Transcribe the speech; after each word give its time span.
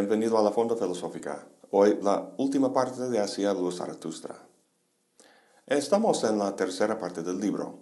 bienvenido 0.00 0.38
a 0.38 0.42
la 0.42 0.52
Fonda 0.52 0.76
Filosófica. 0.76 1.44
Hoy 1.72 1.98
la 2.00 2.30
última 2.36 2.72
parte 2.72 3.08
de 3.08 3.18
Hacia 3.18 3.52
Luz 3.52 3.78
Zaratustra. 3.78 4.36
Estamos 5.66 6.22
en 6.22 6.38
la 6.38 6.54
tercera 6.54 6.96
parte 6.96 7.24
del 7.24 7.40
libro. 7.40 7.80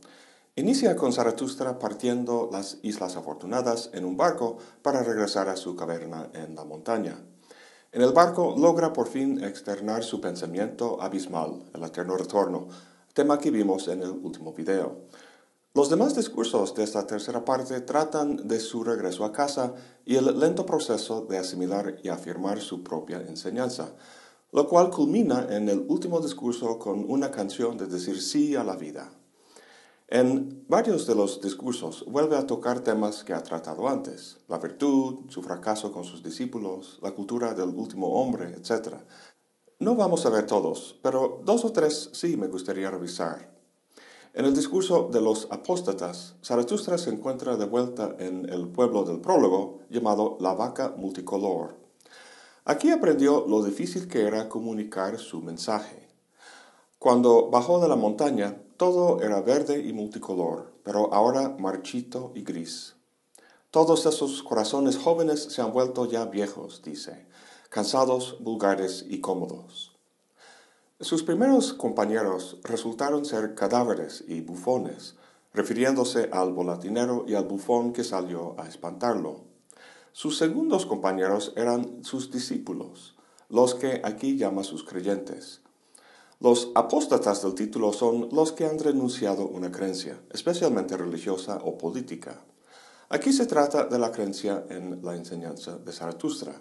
Inicia 0.54 0.96
con 0.96 1.12
Zaratustra 1.12 1.78
partiendo 1.78 2.48
las 2.50 2.78
Islas 2.80 3.16
Afortunadas 3.16 3.90
en 3.92 4.06
un 4.06 4.16
barco 4.16 4.56
para 4.80 5.02
regresar 5.02 5.50
a 5.50 5.56
su 5.56 5.76
caverna 5.76 6.30
en 6.32 6.54
la 6.54 6.64
montaña. 6.64 7.18
En 7.92 8.00
el 8.00 8.14
barco 8.14 8.54
logra 8.56 8.94
por 8.94 9.08
fin 9.08 9.44
externar 9.44 10.02
su 10.02 10.18
pensamiento 10.18 11.02
abismal, 11.02 11.64
el 11.74 11.84
eterno 11.84 12.16
retorno, 12.16 12.68
tema 13.12 13.38
que 13.38 13.50
vimos 13.50 13.88
en 13.88 14.00
el 14.00 14.10
último 14.10 14.54
video. 14.54 15.02
Los 15.76 15.90
demás 15.90 16.16
discursos 16.16 16.74
de 16.74 16.84
esta 16.84 17.06
tercera 17.06 17.44
parte 17.44 17.82
tratan 17.82 18.48
de 18.48 18.60
su 18.60 18.82
regreso 18.82 19.26
a 19.26 19.32
casa 19.34 19.74
y 20.06 20.16
el 20.16 20.40
lento 20.40 20.64
proceso 20.64 21.26
de 21.28 21.36
asimilar 21.36 21.98
y 22.02 22.08
afirmar 22.08 22.62
su 22.62 22.82
propia 22.82 23.20
enseñanza, 23.20 23.92
lo 24.52 24.66
cual 24.66 24.88
culmina 24.88 25.46
en 25.50 25.68
el 25.68 25.84
último 25.86 26.20
discurso 26.20 26.78
con 26.78 27.04
una 27.10 27.30
canción 27.30 27.76
de 27.76 27.88
decir 27.88 28.22
sí 28.22 28.56
a 28.56 28.64
la 28.64 28.74
vida. 28.74 29.12
En 30.08 30.64
varios 30.66 31.06
de 31.06 31.14
los 31.14 31.42
discursos 31.42 32.06
vuelve 32.06 32.38
a 32.38 32.46
tocar 32.46 32.80
temas 32.80 33.22
que 33.22 33.34
ha 33.34 33.42
tratado 33.42 33.86
antes, 33.86 34.38
la 34.48 34.56
virtud, 34.56 35.28
su 35.28 35.42
fracaso 35.42 35.92
con 35.92 36.04
sus 36.04 36.22
discípulos, 36.22 36.98
la 37.02 37.10
cultura 37.10 37.52
del 37.52 37.68
último 37.68 38.14
hombre, 38.14 38.54
etc. 38.54 38.94
No 39.78 39.94
vamos 39.94 40.24
a 40.24 40.30
ver 40.30 40.46
todos, 40.46 40.98
pero 41.02 41.42
dos 41.44 41.66
o 41.66 41.72
tres 41.72 42.08
sí 42.14 42.38
me 42.38 42.46
gustaría 42.46 42.90
revisar. 42.90 43.55
En 44.36 44.44
el 44.44 44.54
discurso 44.54 45.08
de 45.10 45.22
los 45.22 45.48
apóstatas, 45.50 46.34
Zaratustra 46.44 46.98
se 46.98 47.08
encuentra 47.08 47.56
de 47.56 47.64
vuelta 47.64 48.16
en 48.18 48.46
el 48.50 48.68
pueblo 48.68 49.02
del 49.02 49.18
prólogo 49.18 49.78
llamado 49.88 50.36
La 50.40 50.52
Vaca 50.52 50.92
Multicolor. 50.94 51.78
Aquí 52.66 52.90
aprendió 52.90 53.46
lo 53.48 53.64
difícil 53.64 54.08
que 54.08 54.24
era 54.24 54.50
comunicar 54.50 55.18
su 55.18 55.40
mensaje. 55.40 56.06
Cuando 56.98 57.48
bajó 57.48 57.80
de 57.80 57.88
la 57.88 57.96
montaña, 57.96 58.60
todo 58.76 59.22
era 59.22 59.40
verde 59.40 59.80
y 59.80 59.94
multicolor, 59.94 60.70
pero 60.84 61.14
ahora 61.14 61.56
marchito 61.58 62.32
y 62.34 62.42
gris. 62.42 62.94
Todos 63.70 64.04
esos 64.04 64.42
corazones 64.42 64.98
jóvenes 64.98 65.44
se 65.44 65.62
han 65.62 65.72
vuelto 65.72 66.04
ya 66.04 66.26
viejos, 66.26 66.82
dice, 66.82 67.26
cansados, 67.70 68.36
vulgares 68.40 69.02
y 69.08 69.22
cómodos. 69.22 69.95
Sus 71.00 71.22
primeros 71.22 71.74
compañeros 71.74 72.56
resultaron 72.64 73.26
ser 73.26 73.54
cadáveres 73.54 74.24
y 74.26 74.40
bufones, 74.40 75.16
refiriéndose 75.52 76.30
al 76.32 76.54
volatinero 76.54 77.26
y 77.28 77.34
al 77.34 77.44
bufón 77.44 77.92
que 77.92 78.02
salió 78.02 78.58
a 78.58 78.66
espantarlo. 78.66 79.42
Sus 80.12 80.38
segundos 80.38 80.86
compañeros 80.86 81.52
eran 81.54 82.02
sus 82.02 82.30
discípulos, 82.30 83.14
los 83.50 83.74
que 83.74 84.00
aquí 84.04 84.38
llama 84.38 84.64
sus 84.64 84.84
creyentes. 84.84 85.60
Los 86.40 86.70
apóstatas 86.74 87.42
del 87.42 87.54
título 87.54 87.92
son 87.92 88.30
los 88.32 88.52
que 88.52 88.64
han 88.64 88.78
renunciado 88.78 89.46
una 89.46 89.70
creencia, 89.70 90.18
especialmente 90.32 90.96
religiosa 90.96 91.60
o 91.62 91.76
política. 91.76 92.40
Aquí 93.10 93.34
se 93.34 93.44
trata 93.44 93.84
de 93.84 93.98
la 93.98 94.12
creencia 94.12 94.64
en 94.70 95.04
la 95.04 95.14
enseñanza 95.14 95.76
de 95.76 95.92
Zaratustra. 95.92 96.58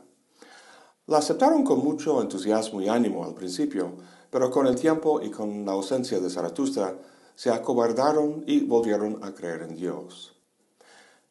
La 1.08 1.20
aceptaron 1.20 1.64
con 1.64 1.84
mucho 1.84 2.20
entusiasmo 2.20 2.82
y 2.82 2.90
ánimo 2.90 3.26
al 3.26 3.36
principio, 3.36 3.96
pero 4.32 4.50
con 4.50 4.66
el 4.66 4.76
tiempo 4.76 5.22
y 5.22 5.30
con 5.30 5.64
la 5.64 5.74
ausencia 5.74 6.20
de 6.20 6.32
Zaratustra, 6.32 6.98
se 7.36 7.52
acobardaron 7.52 8.44
y 8.48 8.62
volvieron 8.62 9.24
a 9.24 9.34
creer 9.36 9.62
en 9.62 9.76
Dios. 9.76 10.34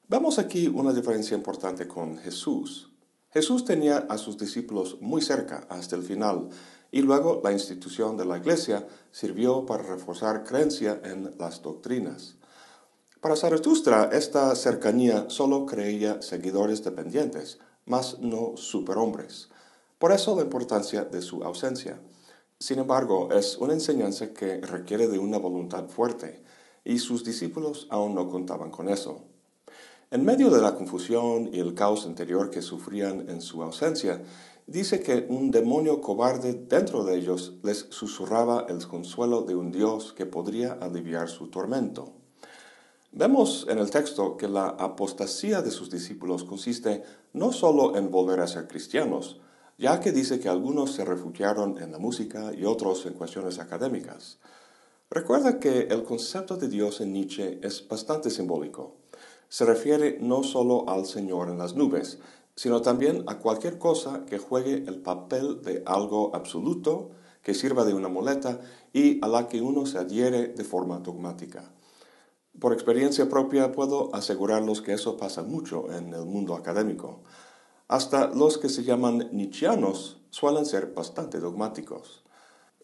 Vemos 0.07 0.39
aquí 0.39 0.69
una 0.69 0.93
diferencia 0.93 1.37
importante 1.37 1.89
con 1.89 2.19
Jesús. 2.19 2.93
Jesús 3.33 3.65
tenía 3.65 4.07
a 4.09 4.17
sus 4.17 4.39
discípulos 4.39 4.99
muy 5.01 5.23
cerca 5.23 5.67
hasta 5.69 5.97
el 5.97 6.05
final, 6.05 6.51
y 6.93 7.03
luego 7.03 7.41
la 7.43 7.51
institución 7.51 8.17
de 8.17 8.27
la 8.27 8.39
iglesia 8.39 8.87
sirvió 9.11 9.67
para 9.67 9.83
reforzar 9.83 10.45
creencia 10.45 11.01
en 11.03 11.35
las 11.37 11.63
doctrinas. 11.63 12.37
Para 13.21 13.35
Zaratustra, 13.35 14.11
esta 14.13 14.55
cercanía 14.55 15.25
solo 15.31 15.67
creía 15.67 16.23
seguidores 16.23 16.85
dependientes, 16.85 17.59
mas 17.87 18.21
no 18.21 18.57
superhombres. 18.57 19.49
Por 19.99 20.13
eso 20.13 20.37
la 20.37 20.43
importancia 20.43 21.05
de 21.05 21.23
su 21.23 21.43
ausencia. 21.45 22.01
Sin 22.59 22.79
embargo, 22.79 23.31
es 23.33 23.57
una 23.59 23.73
enseñanza 23.73 24.33
que 24.33 24.61
requiere 24.61 25.09
de 25.09 25.19
una 25.19 25.39
voluntad 25.39 25.89
fuerte, 25.89 26.43
y 26.85 26.99
sus 26.99 27.25
discípulos 27.25 27.87
aún 27.91 28.15
no 28.15 28.29
contaban 28.29 28.71
con 28.71 28.89
eso. 28.89 29.23
En 30.11 30.25
medio 30.25 30.51
de 30.51 30.61
la 30.61 30.75
confusión 30.75 31.51
y 31.53 31.59
el 31.59 31.75
caos 31.75 32.07
interior 32.07 32.51
que 32.51 32.63
sufrían 32.63 33.29
en 33.29 33.41
su 33.41 33.63
ausencia, 33.63 34.23
dice 34.67 35.01
que 35.01 35.27
un 35.29 35.51
demonio 35.51 36.01
cobarde 36.01 36.55
dentro 36.55 37.05
de 37.05 37.17
ellos 37.17 37.55
les 37.63 37.87
susurraba 37.91 38.67
el 38.69 38.87
consuelo 38.87 39.43
de 39.43 39.57
un 39.57 39.73
Dios 39.73 40.13
que 40.13 40.27
podría 40.27 40.75
aliviar 40.75 41.29
su 41.29 41.49
tormento. 41.49 42.13
Vemos 43.13 43.67
en 43.69 43.79
el 43.79 43.91
texto 43.91 44.37
que 44.37 44.49
la 44.49 44.69
apostasía 44.69 45.63
de 45.63 45.71
sus 45.71 45.91
discípulos 45.91 46.45
consiste 46.45 47.03
no 47.33 47.53
solo 47.53 47.97
en 47.97 48.11
volver 48.11 48.41
a 48.41 48.47
ser 48.47 48.67
cristianos, 48.67 49.41
ya 49.79 50.01
que 50.01 50.13
dice 50.13 50.39
que 50.41 50.49
algunos 50.49 50.93
se 50.93 51.05
refugiaron 51.05 51.79
en 51.83 51.93
la 51.93 51.99
música 51.99 52.53
y 52.55 52.65
otros 52.65 53.07
en 53.07 53.15
cuestiones 53.15 53.59
académicas. 53.59 54.39
Recuerda 55.11 55.61
que 55.61 55.83
el 55.91 56.03
concepto 56.03 56.57
de 56.57 56.69
Dios 56.69 57.01
en 57.01 57.13
Nietzsche 57.13 57.61
es 57.63 57.87
bastante 57.87 58.31
simbólico. 58.31 58.97
Se 59.49 59.65
refiere 59.65 60.19
no 60.21 60.43
solo 60.43 60.89
al 60.89 61.07
Señor 61.07 61.49
en 61.49 61.59
las 61.59 61.75
nubes, 61.75 62.19
sino 62.57 62.83
también 62.83 63.25
a 63.27 63.39
cualquier 63.39 63.79
cosa 63.79 64.25
que 64.27 64.39
juegue 64.39 64.85
el 64.87 65.01
papel 65.01 65.63
de 65.63 65.83
algo 65.87 66.35
absoluto, 66.35 67.11
que 67.43 67.55
sirva 67.55 67.85
de 67.85 67.95
una 67.95 68.09
muleta 68.09 68.61
y 68.93 69.25
a 69.25 69.29
la 69.29 69.49
que 69.49 69.61
uno 69.61 69.87
se 69.87 69.99
adhiere 69.99 70.49
de 70.49 70.65
forma 70.65 70.99
dogmática. 70.99 71.71
Por 72.59 72.73
experiencia 72.73 73.29
propia 73.29 73.73
puedo 73.73 74.15
asegurarlos 74.15 74.81
que 74.81 74.93
eso 74.93 75.17
pasa 75.17 75.43
mucho 75.43 75.93
en 75.93 76.15
el 76.15 76.25
mundo 76.25 76.55
académico. 76.55 77.23
Hasta 77.89 78.29
los 78.29 78.57
que 78.57 78.71
se 78.71 78.83
llaman 78.83 79.29
nichianos 79.33 80.19
suelen 80.31 80.65
ser 80.65 80.95
bastante 80.95 81.39
dogmáticos. 81.39 82.25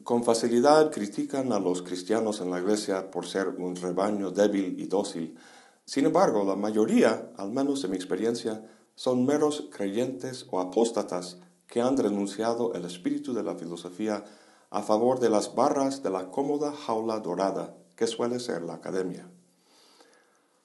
Con 0.04 0.24
facilidad 0.24 0.90
critican 0.90 1.52
a 1.52 1.58
los 1.58 1.82
cristianos 1.82 2.40
en 2.40 2.50
la 2.50 2.60
iglesia 2.60 3.10
por 3.10 3.26
ser 3.26 3.48
un 3.48 3.76
rebaño 3.76 4.30
débil 4.30 4.78
y 4.78 4.86
dócil. 4.86 5.38
Sin 5.84 6.06
embargo, 6.06 6.44
la 6.44 6.54
mayoría, 6.54 7.32
al 7.36 7.50
menos 7.50 7.82
en 7.84 7.90
mi 7.90 7.96
experiencia, 7.96 8.62
son 8.94 9.24
meros 9.24 9.68
creyentes 9.70 10.46
o 10.50 10.60
apóstatas 10.60 11.38
que 11.66 11.80
han 11.80 11.96
renunciado 11.96 12.74
el 12.74 12.84
espíritu 12.84 13.32
de 13.32 13.42
la 13.42 13.54
filosofía 13.54 14.24
a 14.70 14.82
favor 14.82 15.18
de 15.18 15.30
las 15.30 15.54
barras 15.54 16.02
de 16.02 16.10
la 16.10 16.30
cómoda 16.30 16.72
jaula 16.72 17.20
dorada 17.20 17.74
que 17.96 18.06
suele 18.06 18.38
ser 18.38 18.62
la 18.62 18.74
academia. 18.74 19.28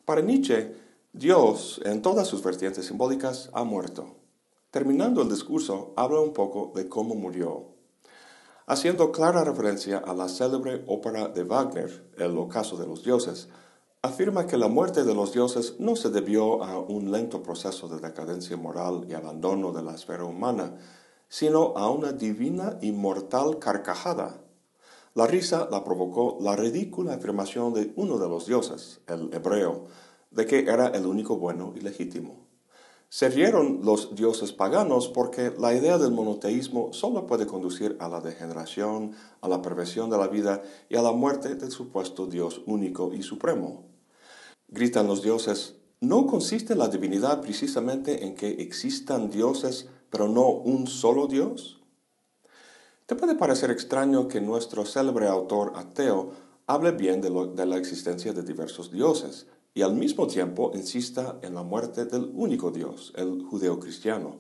Para 0.06 0.22
Nietzsche, 0.22 0.76
Dios, 1.14 1.82
en 1.86 2.02
todas 2.02 2.28
sus 2.28 2.44
vertientes 2.44 2.86
simbólicas, 2.86 3.50
ha 3.54 3.64
muerto. 3.64 4.15
Terminando 4.76 5.22
el 5.22 5.30
discurso, 5.30 5.94
habla 5.96 6.20
un 6.20 6.34
poco 6.34 6.74
de 6.76 6.90
cómo 6.90 7.16
murió, 7.16 7.68
haciendo 8.68 9.14
clara 9.14 9.46
referencia 9.46 10.00
a 10.00 10.14
la 10.14 10.28
célebre 10.28 10.84
ópera 10.88 11.30
de 11.30 11.46
Wagner, 11.46 12.12
El 12.18 12.38
ocaso 12.38 12.76
de 12.76 12.86
los 12.86 13.02
dioses, 13.02 13.48
afirma 14.02 14.48
que 14.48 14.58
la 14.58 14.68
muerte 14.68 15.06
de 15.06 15.16
los 15.16 15.32
dioses 15.32 15.76
no 15.80 15.96
se 15.96 16.10
debió 16.10 16.62
a 16.62 16.78
un 16.78 17.10
lento 17.10 17.42
proceso 17.42 17.88
de 17.88 18.06
decadencia 18.06 18.58
moral 18.58 19.06
y 19.08 19.14
abandono 19.14 19.72
de 19.72 19.82
la 19.82 19.96
esfera 19.96 20.26
humana, 20.26 20.76
sino 21.30 21.72
a 21.78 21.90
una 21.90 22.12
divina 22.12 22.78
y 22.82 22.92
mortal 22.92 23.60
carcajada. 23.60 24.42
La 25.14 25.26
risa 25.26 25.70
la 25.72 25.86
provocó 25.86 26.38
la 26.42 26.58
ridícula 26.58 27.14
afirmación 27.14 27.74
de 27.74 27.94
uno 27.96 28.18
de 28.18 28.28
los 28.28 28.46
dioses, 28.46 29.00
el 29.08 29.34
hebreo, 29.34 29.86
de 30.32 30.46
que 30.46 30.60
era 30.64 30.88
el 30.88 31.06
único 31.06 31.38
bueno 31.38 31.72
y 31.78 31.80
legítimo. 31.80 32.45
Se 33.10 33.30
rieron 33.30 33.82
los 33.84 34.16
dioses 34.16 34.52
paganos 34.52 35.08
porque 35.08 35.54
la 35.58 35.74
idea 35.74 35.98
del 35.98 36.12
monoteísmo 36.12 36.92
solo 36.92 37.28
puede 37.28 37.46
conducir 37.46 37.96
a 38.00 38.10
la 38.10 38.20
degeneración, 38.20 39.14
a 39.42 39.48
la 39.48 39.62
perversión 39.62 40.10
de 40.10 40.18
la 40.18 40.28
vida 40.28 40.64
y 40.90 40.96
a 40.96 41.02
la 41.02 41.12
muerte 41.12 41.56
del 41.56 41.72
supuesto 41.72 42.26
Dios 42.26 42.62
único 42.66 43.14
y 43.14 43.24
supremo. 43.24 43.86
Gritan 44.68 45.08
los 45.08 45.22
dioses, 45.22 45.76
¿no 46.02 46.26
consiste 46.26 46.76
la 46.76 46.88
divinidad 46.88 47.42
precisamente 47.42 48.26
en 48.26 48.36
que 48.36 48.50
existan 48.62 49.30
dioses, 49.30 49.88
pero 50.10 50.28
no 50.28 50.50
un 50.50 50.88
solo 50.88 51.28
Dios? 51.28 51.80
Te 53.06 53.16
puede 53.16 53.36
parecer 53.36 53.70
extraño 53.70 54.28
que 54.28 54.42
nuestro 54.42 54.84
célebre 54.84 55.28
autor 55.28 55.74
ateo 55.76 56.32
hable 56.66 56.92
bien 56.92 57.22
de, 57.22 57.30
de 57.54 57.66
la 57.68 57.78
existencia 57.78 58.34
de 58.34 58.42
diversos 58.42 58.92
dioses, 58.92 59.46
y 59.76 59.82
al 59.82 59.94
mismo 59.94 60.26
tiempo 60.26 60.72
insista 60.74 61.38
en 61.44 61.54
la 61.54 61.62
muerte 61.62 62.06
del 62.06 62.32
único 62.34 62.72
Dios, 62.72 63.14
el 63.16 63.44
judeocristiano. 63.44 64.38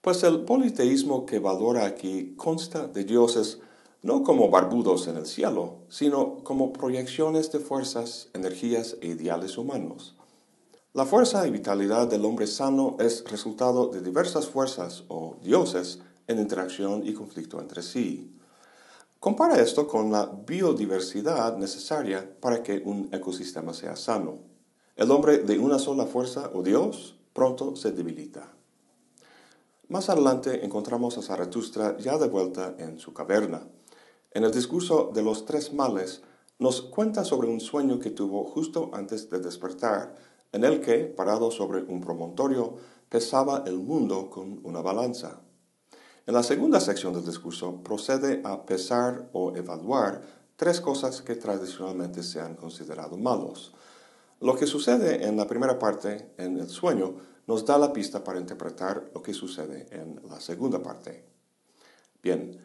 Pues 0.00 0.24
el 0.24 0.40
politeísmo 0.40 1.26
que 1.26 1.38
valora 1.38 1.84
aquí 1.84 2.34
consta 2.34 2.88
de 2.88 3.04
dioses 3.04 3.60
no 4.02 4.22
como 4.22 4.50
barbudos 4.50 5.08
en 5.08 5.18
el 5.18 5.26
cielo, 5.26 5.76
sino 5.88 6.42
como 6.42 6.72
proyecciones 6.72 7.52
de 7.52 7.58
fuerzas, 7.58 8.30
energías 8.34 8.96
e 9.02 9.08
ideales 9.08 9.56
humanos. 9.58 10.14
La 10.94 11.04
fuerza 11.04 11.46
y 11.46 11.50
vitalidad 11.50 12.08
del 12.08 12.24
hombre 12.24 12.46
sano 12.46 12.96
es 13.00 13.24
resultado 13.30 13.88
de 13.88 14.00
diversas 14.00 14.46
fuerzas 14.46 15.04
o 15.08 15.36
dioses 15.42 16.00
en 16.28 16.38
interacción 16.38 17.06
y 17.06 17.12
conflicto 17.12 17.60
entre 17.60 17.82
sí. 17.82 18.34
Compara 19.24 19.58
esto 19.58 19.88
con 19.88 20.12
la 20.12 20.26
biodiversidad 20.26 21.56
necesaria 21.56 22.38
para 22.40 22.62
que 22.62 22.82
un 22.84 23.08
ecosistema 23.10 23.72
sea 23.72 23.96
sano. 23.96 24.40
El 24.96 25.10
hombre 25.10 25.38
de 25.38 25.58
una 25.58 25.78
sola 25.78 26.04
fuerza 26.04 26.50
o 26.52 26.62
Dios 26.62 27.16
pronto 27.32 27.74
se 27.74 27.92
debilita. 27.92 28.52
Más 29.88 30.10
adelante 30.10 30.62
encontramos 30.62 31.16
a 31.16 31.22
Zaratustra 31.22 31.96
ya 31.96 32.18
de 32.18 32.28
vuelta 32.28 32.74
en 32.76 32.98
su 32.98 33.14
caverna. 33.14 33.66
En 34.30 34.44
el 34.44 34.52
discurso 34.52 35.10
de 35.14 35.22
los 35.22 35.46
tres 35.46 35.72
males 35.72 36.20
nos 36.58 36.82
cuenta 36.82 37.24
sobre 37.24 37.48
un 37.48 37.60
sueño 37.60 37.98
que 38.00 38.10
tuvo 38.10 38.44
justo 38.44 38.90
antes 38.92 39.30
de 39.30 39.38
despertar, 39.38 40.16
en 40.52 40.64
el 40.64 40.82
que, 40.82 40.98
parado 41.04 41.50
sobre 41.50 41.82
un 41.84 42.02
promontorio, 42.02 42.74
pesaba 43.08 43.64
el 43.66 43.78
mundo 43.78 44.28
con 44.28 44.60
una 44.64 44.82
balanza. 44.82 45.40
En 46.26 46.32
la 46.32 46.42
segunda 46.42 46.80
sección 46.80 47.12
del 47.12 47.26
discurso 47.26 47.82
procede 47.82 48.40
a 48.44 48.64
pesar 48.64 49.28
o 49.34 49.54
evaluar 49.54 50.22
tres 50.56 50.80
cosas 50.80 51.20
que 51.20 51.34
tradicionalmente 51.34 52.22
se 52.22 52.40
han 52.40 52.54
considerado 52.54 53.18
malos. 53.18 53.74
Lo 54.40 54.56
que 54.56 54.66
sucede 54.66 55.26
en 55.26 55.36
la 55.36 55.46
primera 55.46 55.78
parte, 55.78 56.32
en 56.38 56.58
el 56.58 56.70
sueño, 56.70 57.16
nos 57.46 57.66
da 57.66 57.76
la 57.76 57.92
pista 57.92 58.24
para 58.24 58.40
interpretar 58.40 59.10
lo 59.14 59.22
que 59.22 59.34
sucede 59.34 59.86
en 59.90 60.18
la 60.30 60.40
segunda 60.40 60.82
parte. 60.82 61.26
Bien, 62.22 62.58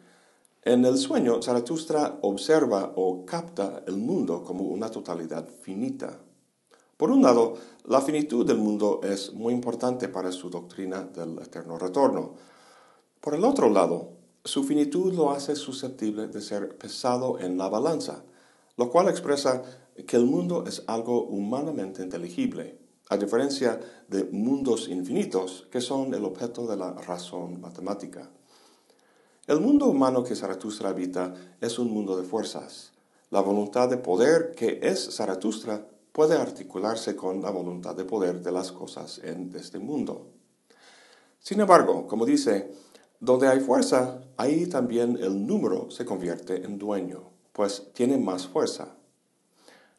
en 0.62 0.84
el 0.86 0.96
sueño, 0.96 1.42
Zaratustra 1.42 2.18
observa 2.22 2.92
o 2.96 3.26
capta 3.26 3.82
el 3.86 3.98
mundo 3.98 4.42
como 4.42 4.64
una 4.64 4.90
totalidad 4.90 5.46
finita. 5.62 6.18
Por 6.96 7.10
un 7.10 7.22
lado, 7.22 7.54
la 7.84 8.00
finitud 8.00 8.46
del 8.46 8.56
mundo 8.56 9.00
es 9.02 9.34
muy 9.34 9.52
importante 9.52 10.08
para 10.08 10.32
su 10.32 10.48
doctrina 10.48 11.02
del 11.02 11.38
eterno 11.38 11.78
retorno, 11.78 12.34
por 13.20 13.34
el 13.34 13.44
otro 13.44 13.68
lado, 13.68 14.12
su 14.44 14.64
finitud 14.64 15.12
lo 15.12 15.30
hace 15.30 15.54
susceptible 15.54 16.28
de 16.28 16.40
ser 16.40 16.76
pesado 16.78 17.38
en 17.38 17.58
la 17.58 17.68
balanza, 17.68 18.24
lo 18.76 18.90
cual 18.90 19.08
expresa 19.08 19.62
que 20.06 20.16
el 20.16 20.24
mundo 20.24 20.64
es 20.66 20.82
algo 20.86 21.24
humanamente 21.24 22.02
inteligible, 22.02 22.78
a 23.10 23.16
diferencia 23.18 23.78
de 24.08 24.24
mundos 24.24 24.88
infinitos 24.88 25.66
que 25.70 25.80
son 25.80 26.14
el 26.14 26.24
objeto 26.24 26.66
de 26.66 26.76
la 26.76 26.92
razón 26.92 27.60
matemática. 27.60 28.30
El 29.46 29.60
mundo 29.60 29.86
humano 29.86 30.24
que 30.24 30.36
Zaratustra 30.36 30.90
habita 30.90 31.34
es 31.60 31.78
un 31.78 31.90
mundo 31.90 32.16
de 32.16 32.22
fuerzas. 32.22 32.92
La 33.30 33.40
voluntad 33.40 33.88
de 33.90 33.96
poder 33.96 34.54
que 34.54 34.80
es 34.82 35.16
Zaratustra 35.16 35.86
puede 36.12 36.36
articularse 36.36 37.16
con 37.16 37.42
la 37.42 37.50
voluntad 37.50 37.94
de 37.94 38.04
poder 38.04 38.42
de 38.42 38.52
las 38.52 38.72
cosas 38.72 39.18
en 39.22 39.52
este 39.54 39.78
mundo. 39.78 40.28
Sin 41.40 41.60
embargo, 41.60 42.06
como 42.06 42.26
dice, 42.26 42.70
donde 43.20 43.48
hay 43.48 43.60
fuerza, 43.60 44.22
ahí 44.38 44.66
también 44.66 45.18
el 45.20 45.46
número 45.46 45.90
se 45.90 46.06
convierte 46.06 46.64
en 46.64 46.78
dueño, 46.78 47.30
pues 47.52 47.88
tiene 47.92 48.16
más 48.16 48.48
fuerza. 48.48 48.96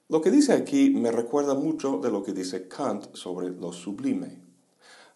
Lo 0.10 0.22
que 0.22 0.32
dice 0.32 0.54
aquí 0.54 0.90
me 0.90 1.12
recuerda 1.12 1.54
mucho 1.54 2.00
de 2.00 2.10
lo 2.10 2.24
que 2.24 2.34
dice 2.34 2.68
Kant 2.68 3.16
sobre 3.16 3.50
lo 3.50 3.72
sublime. 3.72 4.42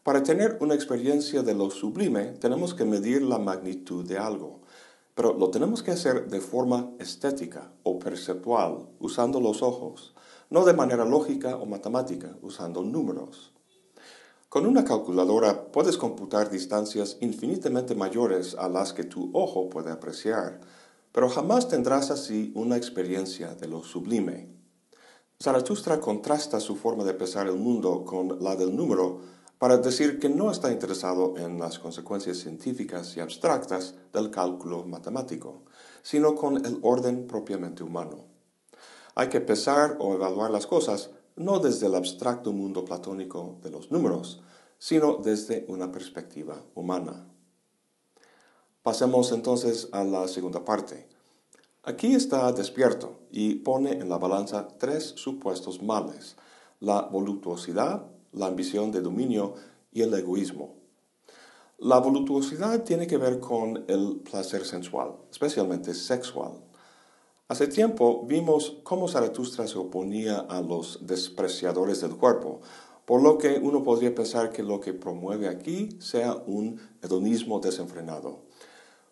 Para 0.04 0.22
tener 0.22 0.60
una 0.62 0.76
experiencia 0.76 1.42
de 1.42 1.56
lo 1.56 1.72
sublime 1.72 2.26
tenemos 2.40 2.76
que 2.76 2.86
medir 2.86 3.24
la 3.24 3.40
magnitud 3.40 4.06
de 4.06 4.20
algo, 4.20 4.62
pero 5.16 5.34
lo 5.34 5.50
tenemos 5.50 5.82
que 5.82 5.92
hacer 5.92 6.28
de 6.30 6.42
forma 6.42 6.92
estética 7.00 7.72
o 7.82 7.98
perceptual, 7.98 8.88
usando 9.00 9.42
los 9.42 9.64
ojos, 9.64 10.14
no 10.52 10.64
de 10.64 10.74
manera 10.74 11.06
lógica 11.06 11.56
o 11.56 11.66
matemática, 11.66 12.38
usando 12.44 12.84
números. 12.84 13.52
Con 14.56 14.66
una 14.66 14.86
calculadora 14.86 15.70
puedes 15.70 15.98
computar 15.98 16.50
distancias 16.50 17.18
infinitamente 17.20 17.94
mayores 17.94 18.56
a 18.58 18.70
las 18.70 18.94
que 18.94 19.04
tu 19.04 19.30
ojo 19.34 19.70
puede 19.70 19.92
apreciar, 19.92 20.62
pero 21.12 21.28
jamás 21.28 21.68
tendrás 21.68 22.10
así 22.10 22.54
una 22.56 22.78
experiencia 22.78 23.54
de 23.54 23.68
lo 23.68 23.84
sublime. 23.84 24.48
Zaratustra 25.44 26.00
contrasta 26.00 26.62
su 26.62 26.78
forma 26.78 27.04
de 27.04 27.14
pesar 27.14 27.48
el 27.48 27.58
mundo 27.58 28.06
con 28.06 28.42
la 28.42 28.56
del 28.56 28.74
número 28.74 29.20
para 29.60 29.76
decir 29.76 30.20
que 30.20 30.30
no 30.30 30.50
está 30.50 30.72
interesado 30.72 31.36
en 31.36 31.60
las 31.60 31.78
consecuencias 31.78 32.38
científicas 32.38 33.18
y 33.18 33.20
abstractas 33.20 33.96
del 34.14 34.32
cálculo 34.32 34.86
matemático, 34.86 35.64
sino 36.02 36.34
con 36.34 36.66
el 36.66 36.80
orden 36.82 37.28
propiamente 37.28 37.84
humano. 37.84 38.24
Hay 39.16 39.28
que 39.28 39.42
pesar 39.42 39.98
o 40.00 40.14
evaluar 40.14 40.50
las 40.50 40.66
cosas 40.66 41.10
no 41.36 41.60
desde 41.60 41.88
el 41.88 41.96
abstracto 41.96 42.52
mundo 42.54 42.86
platónico 42.86 43.58
de 43.62 43.70
los 43.72 43.92
números, 43.92 44.42
sino 44.78 45.18
desde 45.18 45.66
una 45.68 45.92
perspectiva 45.92 46.62
humana. 46.76 47.28
Pasemos 48.84 49.32
entonces 49.32 49.90
a 49.92 50.04
la 50.04 50.28
segunda 50.28 50.64
parte. 50.64 51.08
Aquí 51.84 52.14
está 52.14 52.52
despierto 52.52 53.20
y 53.32 53.56
pone 53.56 53.94
en 53.94 54.10
la 54.10 54.18
balanza 54.18 54.68
tres 54.78 55.14
supuestos 55.16 55.82
males, 55.82 56.36
la 56.80 57.02
voluptuosidad, 57.02 58.06
la 58.32 58.48
ambición 58.48 58.92
de 58.92 59.02
dominio 59.02 59.56
y 59.92 60.02
el 60.02 60.14
egoísmo. 60.14 60.76
La 61.78 62.00
voluptuosidad 62.00 62.84
tiene 62.84 63.06
que 63.06 63.18
ver 63.18 63.40
con 63.40 63.84
el 63.88 64.22
placer 64.24 64.66
sensual, 64.66 65.16
especialmente 65.30 65.94
sexual. 65.94 66.54
Hace 67.48 67.68
tiempo 67.68 68.26
vimos 68.26 68.78
cómo 68.82 69.08
Zaratustra 69.08 69.68
se 69.68 69.78
oponía 69.78 70.40
a 70.40 70.62
los 70.62 71.06
despreciadores 71.06 72.02
del 72.02 72.16
cuerpo, 72.16 72.62
por 73.06 73.22
lo 73.22 73.38
que 73.38 73.60
uno 73.62 73.84
podría 73.84 74.16
pensar 74.16 74.52
que 74.52 74.64
lo 74.64 74.80
que 74.80 74.94
promueve 74.94 75.48
aquí 75.48 75.90
sea 76.00 76.34
un 76.34 76.82
hedonismo 77.04 77.60
desenfrenado. 77.60 78.40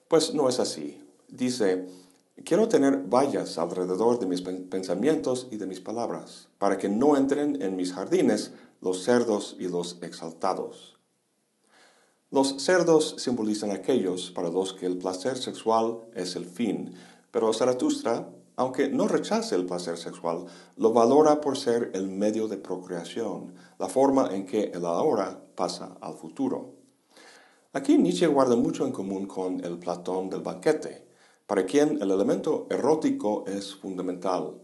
Pues 0.08 0.34
no 0.34 0.50
es 0.50 0.60
así. 0.60 1.00
Dice, 1.28 1.86
quiero 2.44 2.68
tener 2.68 3.04
vallas 3.08 3.60
alrededor 3.60 4.18
de 4.18 4.26
mis 4.26 4.42
pensamientos 4.42 5.48
y 5.52 5.58
de 5.58 5.68
mis 5.68 5.80
palabras, 5.80 6.48
para 6.58 6.80
que 6.80 6.90
no 6.90 7.16
entren 7.16 7.62
en 7.62 7.76
mis 7.76 7.94
jardines 7.94 8.52
los 8.82 9.04
cerdos 9.04 9.56
y 9.60 9.68
los 9.68 10.00
exaltados. 10.02 10.98
Los 12.32 12.64
cerdos 12.64 13.14
simbolizan 13.20 13.70
aquellos 13.70 14.32
para 14.32 14.50
los 14.50 14.74
que 14.74 14.88
el 14.88 14.98
placer 14.98 15.38
sexual 15.38 16.00
es 16.16 16.36
el 16.36 16.46
fin, 16.46 16.96
pero 17.34 17.52
Zaratustra, 17.52 18.30
aunque 18.58 18.90
no 18.90 19.08
rechace 19.08 19.56
el 19.56 19.66
placer 19.66 19.98
sexual, 19.98 20.46
lo 20.78 20.94
valora 20.94 21.42
por 21.42 21.58
ser 21.58 21.90
el 21.96 22.08
medio 22.08 22.48
de 22.48 22.58
procreación, 22.58 23.56
la 23.80 23.90
forma 23.90 24.30
en 24.36 24.46
que 24.46 24.66
el 24.66 24.86
ahora 24.86 25.44
pasa 25.56 25.98
al 26.00 26.14
futuro. 26.14 26.76
Aquí 27.74 27.98
Nietzsche 27.98 28.28
guarda 28.28 28.56
mucho 28.56 28.86
en 28.86 28.92
común 28.92 29.26
con 29.26 29.66
el 29.66 29.80
Platón 29.80 30.30
del 30.30 30.42
banquete, 30.42 31.08
para 31.48 31.66
quien 31.66 32.00
el 32.04 32.12
elemento 32.12 32.68
erótico 32.70 33.46
es 33.48 33.74
fundamental. 33.74 34.62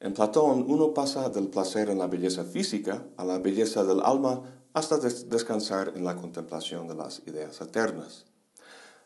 En 0.00 0.14
Platón 0.14 0.64
uno 0.66 0.94
pasa 0.94 1.28
del 1.28 1.48
placer 1.48 1.90
en 1.90 1.98
la 1.98 2.06
belleza 2.06 2.44
física 2.44 3.04
a 3.18 3.26
la 3.26 3.40
belleza 3.40 3.84
del 3.84 4.00
alma 4.00 4.40
hasta 4.72 4.96
descansar 4.96 5.92
en 5.94 6.04
la 6.04 6.16
contemplación 6.16 6.88
de 6.88 6.94
las 6.94 7.20
ideas 7.26 7.60
eternas. 7.60 8.24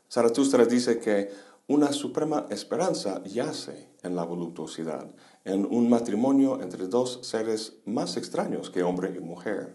Zaratustra 0.08 0.64
dice 0.64 1.00
que 1.00 1.53
una 1.66 1.92
suprema 1.92 2.47
esperanza 2.50 3.23
yace 3.25 3.88
en 4.02 4.14
la 4.14 4.25
voluptuosidad, 4.25 5.14
en 5.44 5.64
un 5.64 5.88
matrimonio 5.88 6.61
entre 6.61 6.88
dos 6.88 7.21
seres 7.23 7.78
más 7.87 8.18
extraños 8.18 8.68
que 8.68 8.83
hombre 8.83 9.14
y 9.16 9.21
mujer. 9.21 9.75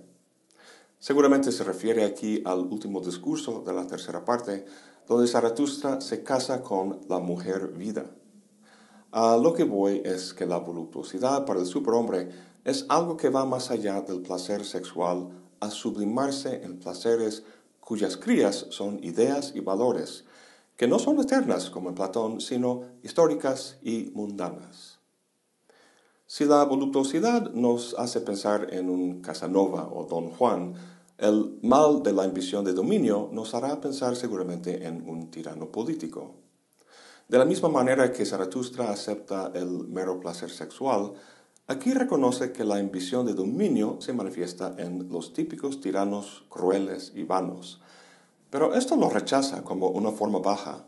Seguramente 1.00 1.52
se 1.52 1.64
refiere 1.64 2.06
aquí 2.06 2.44
al 2.46 2.60
último 2.60 3.02
discurso 3.02 3.64
de 3.66 3.74
la 3.74 3.88
tercera 3.88 4.24
parte, 4.24 4.66
donde 5.08 5.28
Zaratustra 5.28 6.00
se 6.00 6.24
casa 6.24 6.62
con 6.62 7.00
la 7.10 7.18
mujer 7.18 7.70
vida. 7.70 8.06
A 9.12 9.38
lo 9.38 9.56
que 9.56 9.64
voy 9.64 10.04
es 10.06 10.36
que 10.36 10.46
la 10.46 10.58
voluptuosidad 10.58 11.46
para 11.46 11.60
el 11.60 11.66
superhombre 11.66 12.30
es 12.66 12.86
algo 12.90 13.18
que 13.18 13.30
va 13.30 13.46
más 13.46 13.72
allá 13.72 14.02
del 14.02 14.22
placer 14.22 14.64
sexual 14.64 15.30
a 15.60 15.72
sublimarse 15.72 16.64
en 16.64 16.78
placeres 16.78 17.44
cuyas 17.80 18.16
crías 18.16 18.68
son 18.70 19.04
ideas 19.04 19.54
y 19.56 19.62
valores, 19.62 20.26
que 20.80 20.88
no 20.88 20.98
son 20.98 21.20
eternas 21.20 21.70
como 21.70 21.90
en 21.90 21.96
Platón, 21.96 22.40
sino 22.40 22.84
históricas 23.04 23.78
y 23.82 24.12
mundanas. 24.16 25.00
Si 26.26 26.46
la 26.46 26.64
voluptuosidad 26.64 27.52
nos 27.52 27.96
hace 28.00 28.22
pensar 28.22 28.74
en 28.74 28.90
un 28.90 29.20
Casanova 29.20 29.90
o 29.92 30.06
Don 30.06 30.30
Juan, 30.30 30.76
el 31.18 31.60
mal 31.64 32.02
de 32.02 32.14
la 32.14 32.24
ambición 32.24 32.64
de 32.64 32.72
dominio 32.72 33.30
nos 33.34 33.54
hará 33.56 33.82
pensar 33.82 34.16
seguramente 34.16 34.88
en 34.88 35.04
un 35.06 35.30
tirano 35.30 35.70
político. 35.70 36.36
De 37.28 37.38
la 37.38 37.44
misma 37.44 37.68
manera 37.68 38.14
que 38.14 38.26
Zaratustra 38.26 38.90
acepta 38.90 39.52
el 39.54 39.86
mero 39.90 40.22
placer 40.22 40.50
sexual, 40.50 41.12
aquí 41.68 41.92
reconoce 41.94 42.54
que 42.54 42.64
la 42.64 42.78
ambición 42.78 43.26
de 43.26 43.34
dominio 43.34 43.98
se 44.00 44.14
manifiesta 44.14 44.76
en 44.78 45.10
los 45.12 45.34
típicos 45.34 45.82
tiranos 45.82 46.46
crueles 46.48 47.12
y 47.14 47.24
vanos, 47.24 47.82
pero 48.50 48.74
esto 48.74 48.96
lo 48.96 49.10
rechaza 49.10 49.64
como 49.64 49.90
una 49.90 50.12
forma 50.12 50.40
baja. 50.40 50.86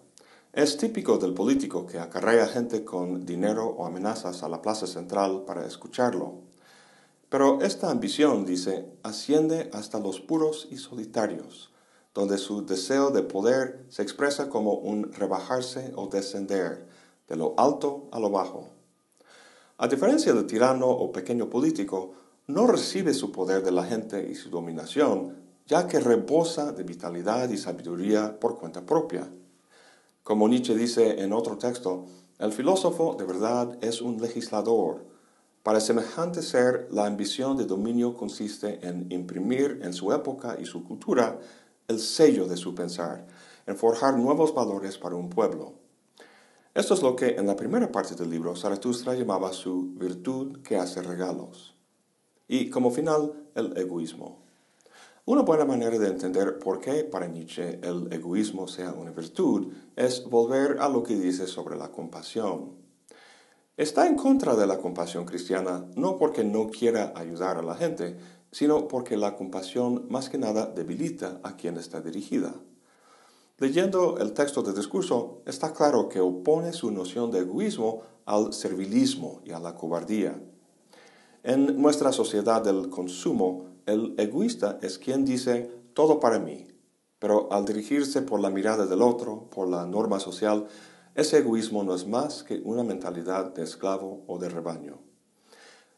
Es 0.53 0.77
típico 0.77 1.17
del 1.17 1.33
político 1.33 1.85
que 1.85 1.99
acarrea 1.99 2.47
gente 2.47 2.83
con 2.83 3.25
dinero 3.25 3.67
o 3.67 3.85
amenazas 3.85 4.43
a 4.43 4.49
la 4.49 4.61
plaza 4.61 4.87
central 4.87 5.43
para 5.45 5.65
escucharlo. 5.65 6.39
Pero 7.29 7.61
esta 7.61 7.89
ambición, 7.89 8.45
dice, 8.45 8.85
asciende 9.03 9.69
hasta 9.73 9.99
los 9.99 10.19
puros 10.19 10.67
y 10.69 10.77
solitarios, 10.77 11.71
donde 12.13 12.37
su 12.37 12.65
deseo 12.65 13.11
de 13.11 13.23
poder 13.23 13.85
se 13.87 14.01
expresa 14.01 14.49
como 14.49 14.73
un 14.73 15.13
rebajarse 15.13 15.93
o 15.95 16.07
descender, 16.07 16.85
de 17.29 17.37
lo 17.37 17.53
alto 17.57 18.09
a 18.11 18.19
lo 18.19 18.29
bajo. 18.29 18.67
A 19.77 19.87
diferencia 19.87 20.33
del 20.33 20.47
tirano 20.47 20.87
o 20.89 21.11
pequeño 21.13 21.49
político, 21.49 22.13
no 22.47 22.67
recibe 22.67 23.13
su 23.13 23.31
poder 23.31 23.63
de 23.63 23.71
la 23.71 23.85
gente 23.85 24.27
y 24.29 24.35
su 24.35 24.49
dominación, 24.49 25.37
ya 25.67 25.87
que 25.87 25.99
rebosa 25.99 26.71
de 26.71 26.83
vitalidad 26.83 27.49
y 27.49 27.57
sabiduría 27.57 28.39
por 28.39 28.57
cuenta 28.57 28.85
propia. 28.85 29.29
Como 30.23 30.47
Nietzsche 30.47 30.75
dice 30.75 31.21
en 31.21 31.33
otro 31.33 31.57
texto, 31.57 32.05
el 32.39 32.51
filósofo 32.51 33.15
de 33.17 33.25
verdad 33.25 33.77
es 33.81 34.01
un 34.01 34.21
legislador. 34.21 35.05
Para 35.63 35.79
semejante 35.79 36.41
ser, 36.41 36.87
la 36.91 37.05
ambición 37.05 37.57
de 37.57 37.65
dominio 37.65 38.15
consiste 38.15 38.85
en 38.87 39.11
imprimir 39.11 39.79
en 39.83 39.93
su 39.93 40.11
época 40.11 40.57
y 40.59 40.65
su 40.65 40.83
cultura 40.83 41.39
el 41.87 41.99
sello 41.99 42.47
de 42.47 42.57
su 42.57 42.73
pensar, 42.73 43.27
en 43.67 43.77
forjar 43.77 44.17
nuevos 44.17 44.53
valores 44.55 44.97
para 44.97 45.15
un 45.15 45.29
pueblo. 45.29 45.73
Esto 46.73 46.93
es 46.93 47.01
lo 47.01 47.15
que 47.15 47.35
en 47.35 47.47
la 47.47 47.55
primera 47.55 47.91
parte 47.91 48.15
del 48.15 48.29
libro 48.29 48.55
Zaratustra 48.55 49.13
llamaba 49.13 49.51
su 49.51 49.93
virtud 49.95 50.61
que 50.63 50.77
hace 50.77 51.01
regalos. 51.01 51.75
Y 52.47 52.69
como 52.69 52.91
final, 52.91 53.33
el 53.55 53.77
egoísmo. 53.77 54.40
Una 55.31 55.43
buena 55.43 55.63
manera 55.63 55.97
de 55.97 56.09
entender 56.09 56.59
por 56.59 56.81
qué 56.81 57.05
para 57.05 57.25
Nietzsche 57.25 57.79
el 57.83 58.11
egoísmo 58.11 58.67
sea 58.67 58.91
una 58.91 59.11
virtud 59.11 59.71
es 59.95 60.25
volver 60.25 60.79
a 60.81 60.89
lo 60.89 61.03
que 61.03 61.15
dice 61.15 61.47
sobre 61.47 61.77
la 61.77 61.89
compasión. 61.89 62.73
Está 63.77 64.09
en 64.09 64.17
contra 64.17 64.57
de 64.57 64.67
la 64.67 64.79
compasión 64.79 65.23
cristiana 65.23 65.85
no 65.95 66.17
porque 66.17 66.43
no 66.43 66.67
quiera 66.67 67.13
ayudar 67.15 67.55
a 67.55 67.61
la 67.61 67.75
gente, 67.75 68.17
sino 68.51 68.89
porque 68.89 69.15
la 69.15 69.37
compasión 69.37 70.05
más 70.09 70.27
que 70.27 70.37
nada 70.37 70.65
debilita 70.65 71.39
a 71.43 71.55
quien 71.55 71.77
está 71.77 72.01
dirigida. 72.01 72.53
Leyendo 73.57 74.17
el 74.17 74.33
texto 74.33 74.61
del 74.61 74.75
discurso, 74.75 75.43
está 75.45 75.71
claro 75.71 76.09
que 76.09 76.19
opone 76.19 76.73
su 76.73 76.91
noción 76.91 77.31
de 77.31 77.39
egoísmo 77.39 78.01
al 78.25 78.51
servilismo 78.51 79.39
y 79.45 79.51
a 79.51 79.59
la 79.59 79.75
cobardía. 79.75 80.37
En 81.43 81.81
nuestra 81.81 82.11
sociedad 82.11 82.61
del 82.61 82.89
consumo, 82.89 83.70
el 83.85 84.15
egoísta 84.17 84.79
es 84.81 84.97
quien 84.97 85.25
dice 85.25 85.71
todo 85.93 86.19
para 86.19 86.39
mí, 86.39 86.67
pero 87.19 87.51
al 87.51 87.65
dirigirse 87.65 88.21
por 88.21 88.39
la 88.39 88.49
mirada 88.49 88.85
del 88.85 89.01
otro, 89.01 89.49
por 89.49 89.67
la 89.67 89.85
norma 89.85 90.19
social, 90.19 90.67
ese 91.13 91.39
egoísmo 91.39 91.83
no 91.83 91.93
es 91.93 92.07
más 92.07 92.43
que 92.43 92.61
una 92.63 92.83
mentalidad 92.83 93.53
de 93.53 93.63
esclavo 93.63 94.23
o 94.27 94.39
de 94.39 94.49
rebaño. 94.49 94.99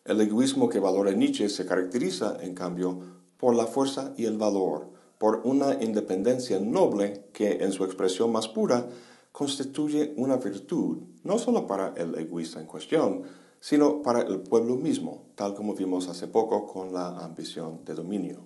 El 0.06 0.20
egoísmo 0.20 0.68
que 0.68 0.80
valora 0.80 1.12
Nietzsche 1.12 1.48
se 1.50 1.66
caracteriza, 1.66 2.38
en 2.42 2.56
cambio, 2.56 3.00
por 3.38 3.56
la 3.56 3.68
fuerza 3.68 4.14
y 4.18 4.26
el 4.26 4.38
valor, 4.38 4.90
por 5.18 5.42
una 5.46 5.82
independencia 5.82 6.60
noble 6.60 7.28
que, 7.32 7.64
en 7.64 7.72
su 7.72 7.86
expresión 7.86 8.32
más 8.32 8.48
pura, 8.48 8.88
constituye 9.32 10.14
una 10.18 10.38
virtud, 10.38 10.98
no 11.24 11.40
solo 11.40 11.68
para 11.68 11.94
el 11.96 12.16
egoísta 12.16 12.60
en 12.60 12.68
cuestión, 12.68 13.24
sino 13.64 14.02
para 14.02 14.24
el 14.24 14.42
pueblo 14.42 14.76
mismo, 14.76 15.24
tal 15.36 15.56
como 15.56 15.74
vimos 15.74 16.10
hace 16.10 16.28
poco 16.28 16.68
con 16.68 16.92
la 16.92 17.24
ambición 17.24 17.86
de 17.86 17.96
dominio. 17.96 18.42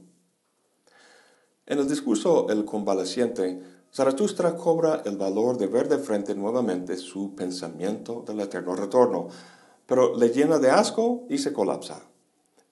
En 1.65 1.79
el 1.79 1.89
discurso 1.89 2.47
El 2.49 2.65
convaleciente, 2.65 3.59
Zaratustra 3.91 4.55
cobra 4.55 5.01
el 5.05 5.17
valor 5.17 5.57
de 5.57 5.65
ver 5.65 5.89
de 5.89 5.97
frente 5.97 6.35
nuevamente 6.35 6.97
su 6.97 7.33
pensamiento 7.33 8.23
del 8.27 8.41
eterno 8.41 8.75
retorno, 8.75 9.29
pero 9.87 10.15
le 10.15 10.29
llena 10.29 10.59
de 10.59 10.69
asco 10.69 11.25
y 11.31 11.39
se 11.39 11.51
colapsa. 11.51 12.03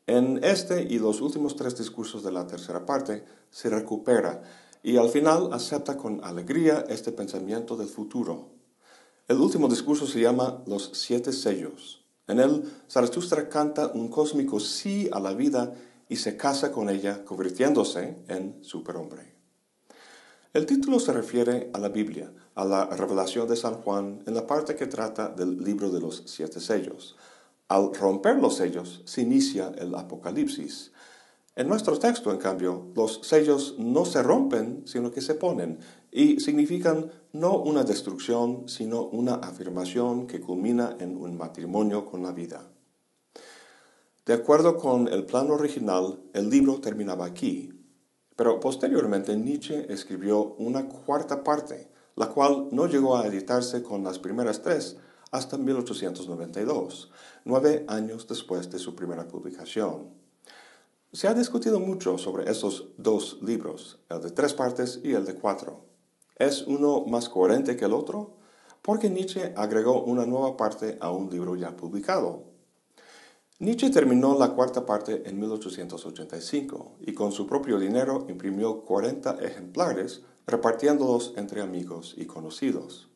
En 0.06 0.40
este 0.44 0.84
y 0.84 1.00
los 1.00 1.22
últimos 1.22 1.56
tres 1.56 1.76
discursos 1.76 2.22
de 2.22 2.32
la 2.32 2.46
tercera 2.46 2.86
parte 2.86 3.26
se 3.50 3.72
recupera 3.72 4.44
y 4.84 4.98
al 4.98 5.10
final 5.10 5.52
acepta 5.52 5.98
con 5.98 6.24
alegría 6.24 6.86
este 6.90 7.12
pensamiento 7.12 7.76
del 7.76 7.88
futuro. 7.88 8.50
El 9.28 9.38
último 9.38 9.68
discurso 9.68 10.06
se 10.06 10.22
llama 10.22 10.62
Los 10.68 10.92
siete 10.94 11.34
sellos. 11.34 12.05
En 12.28 12.40
él, 12.40 12.64
Zaratustra 12.90 13.50
canta 13.50 13.88
un 13.88 14.08
cósmico 14.08 14.60
sí 14.60 15.10
a 15.12 15.20
la 15.20 15.34
vida 15.34 15.74
y 16.10 16.16
se 16.18 16.38
casa 16.38 16.72
con 16.72 16.90
ella, 16.90 17.24
convirtiéndose 17.24 18.18
en 18.28 18.64
superhombre. 18.64 19.36
El 20.54 20.66
título 20.66 21.00
se 21.00 21.12
refiere 21.12 21.70
a 21.74 21.80
la 21.80 21.90
Biblia, 21.90 22.32
a 22.56 22.64
la 22.64 22.86
revelación 22.86 23.48
de 23.48 23.58
San 23.58 23.76
Juan 23.82 24.24
en 24.26 24.34
la 24.34 24.48
parte 24.48 24.76
que 24.76 24.88
trata 24.88 25.28
del 25.28 25.64
libro 25.64 25.90
de 25.92 26.00
los 26.00 26.24
siete 26.28 26.60
sellos. 26.62 27.18
Al 27.68 27.94
romper 27.94 28.38
los 28.38 28.56
sellos 28.56 29.02
se 29.06 29.22
inicia 29.22 29.74
el 29.78 29.94
Apocalipsis, 29.96 30.92
en 31.56 31.70
nuestro 31.70 31.98
texto, 31.98 32.32
en 32.32 32.38
cambio, 32.38 32.92
los 32.96 33.22
sellos 33.24 33.76
no 33.78 34.04
se 34.04 34.22
rompen, 34.22 34.84
sino 34.86 35.12
que 35.12 35.22
se 35.22 35.36
ponen, 35.36 35.80
y 36.12 36.42
significan 36.42 37.12
no 37.32 37.58
una 37.58 37.84
destrucción, 37.84 38.68
sino 38.68 39.04
una 39.04 39.36
afirmación 39.36 40.28
que 40.28 40.42
culmina 40.42 40.98
en 41.00 41.16
un 41.16 41.38
matrimonio 41.38 42.06
con 42.06 42.24
la 42.24 42.34
vida. 42.34 42.70
De 44.26 44.34
acuerdo 44.34 44.76
con 44.76 45.08
el 45.08 45.26
plan 45.26 45.50
original, 45.50 46.20
el 46.34 46.50
libro 46.50 46.82
terminaba 46.82 47.26
aquí, 47.26 47.72
pero 48.36 48.60
posteriormente 48.60 49.38
Nietzsche 49.38 49.86
escribió 49.94 50.56
una 50.56 50.90
cuarta 50.90 51.42
parte, 51.42 51.90
la 52.16 52.28
cual 52.28 52.68
no 52.72 52.88
llegó 52.88 53.16
a 53.16 53.28
editarse 53.28 53.82
con 53.82 54.04
las 54.04 54.20
primeras 54.20 54.62
tres 54.62 54.98
hasta 55.32 55.58
1892, 55.58 57.12
nueve 57.46 57.86
años 57.88 58.28
después 58.28 58.70
de 58.72 58.80
su 58.80 58.94
primera 58.96 59.28
publicación. 59.28 60.25
Se 61.16 61.30
ha 61.30 61.34
discutido 61.34 61.80
mucho 61.80 62.18
sobre 62.18 62.52
esos 62.52 62.90
dos 62.98 63.38
libros, 63.42 64.00
el 64.10 64.20
de 64.20 64.32
tres 64.32 64.54
partes 64.54 65.00
y 65.02 65.14
el 65.14 65.24
de 65.24 65.36
cuatro. 65.36 65.86
¿Es 66.36 66.64
uno 66.64 67.06
más 67.06 67.30
coherente 67.30 67.78
que 67.78 67.86
el 67.86 67.94
otro? 67.94 68.34
Porque 68.82 69.10
Nietzsche 69.10 69.54
agregó 69.56 70.04
una 70.04 70.26
nueva 70.26 70.58
parte 70.58 70.98
a 71.00 71.12
un 71.12 71.30
libro 71.30 71.56
ya 71.56 71.78
publicado. 71.78 72.44
Nietzsche 73.60 73.92
terminó 73.92 74.38
la 74.38 74.50
cuarta 74.50 74.86
parte 74.86 75.24
en 75.26 75.40
1885 75.40 76.98
y 77.00 77.14
con 77.14 77.32
su 77.32 77.48
propio 77.48 77.80
dinero 77.80 78.26
imprimió 78.28 78.82
40 78.82 79.38
ejemplares 79.42 80.24
repartiéndolos 80.46 81.32
entre 81.38 81.62
amigos 81.62 82.14
y 82.18 82.26
conocidos. 82.26 83.08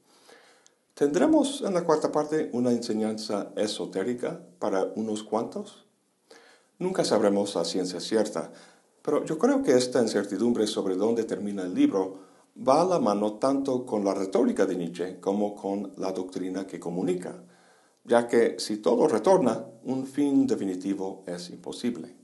¿Tendremos 0.94 1.64
en 1.64 1.74
la 1.74 1.84
cuarta 1.84 2.14
parte 2.14 2.50
una 2.54 2.72
enseñanza 2.72 3.52
esotérica 3.58 4.40
para 4.58 4.86
unos 4.96 5.22
cuantos? 5.22 5.89
Nunca 6.80 7.04
sabremos 7.04 7.58
a 7.58 7.66
ciencia 7.66 8.00
cierta, 8.00 8.54
pero 9.02 9.26
yo 9.26 9.38
creo 9.38 9.62
que 9.62 9.76
esta 9.76 10.02
incertidumbre 10.02 10.66
sobre 10.66 10.96
dónde 10.96 11.26
termina 11.26 11.64
el 11.64 11.74
libro 11.74 12.20
va 12.58 12.82
a 12.82 12.86
la 12.86 13.00
mano 13.00 13.34
tanto 13.34 13.86
con 13.86 14.06
la 14.06 14.14
retórica 14.14 14.66
de 14.66 14.78
Nietzsche 14.78 15.20
como 15.20 15.56
con 15.56 15.92
la 15.98 16.14
doctrina 16.14 16.66
que 16.66 16.80
comunica, 16.80 17.44
ya 18.06 18.30
que 18.30 18.60
si 18.60 18.78
todo 18.78 19.10
retorna, 19.10 19.66
un 19.84 20.08
fin 20.08 20.48
definitivo 20.48 21.24
es 21.28 21.50
imposible. 21.50 22.16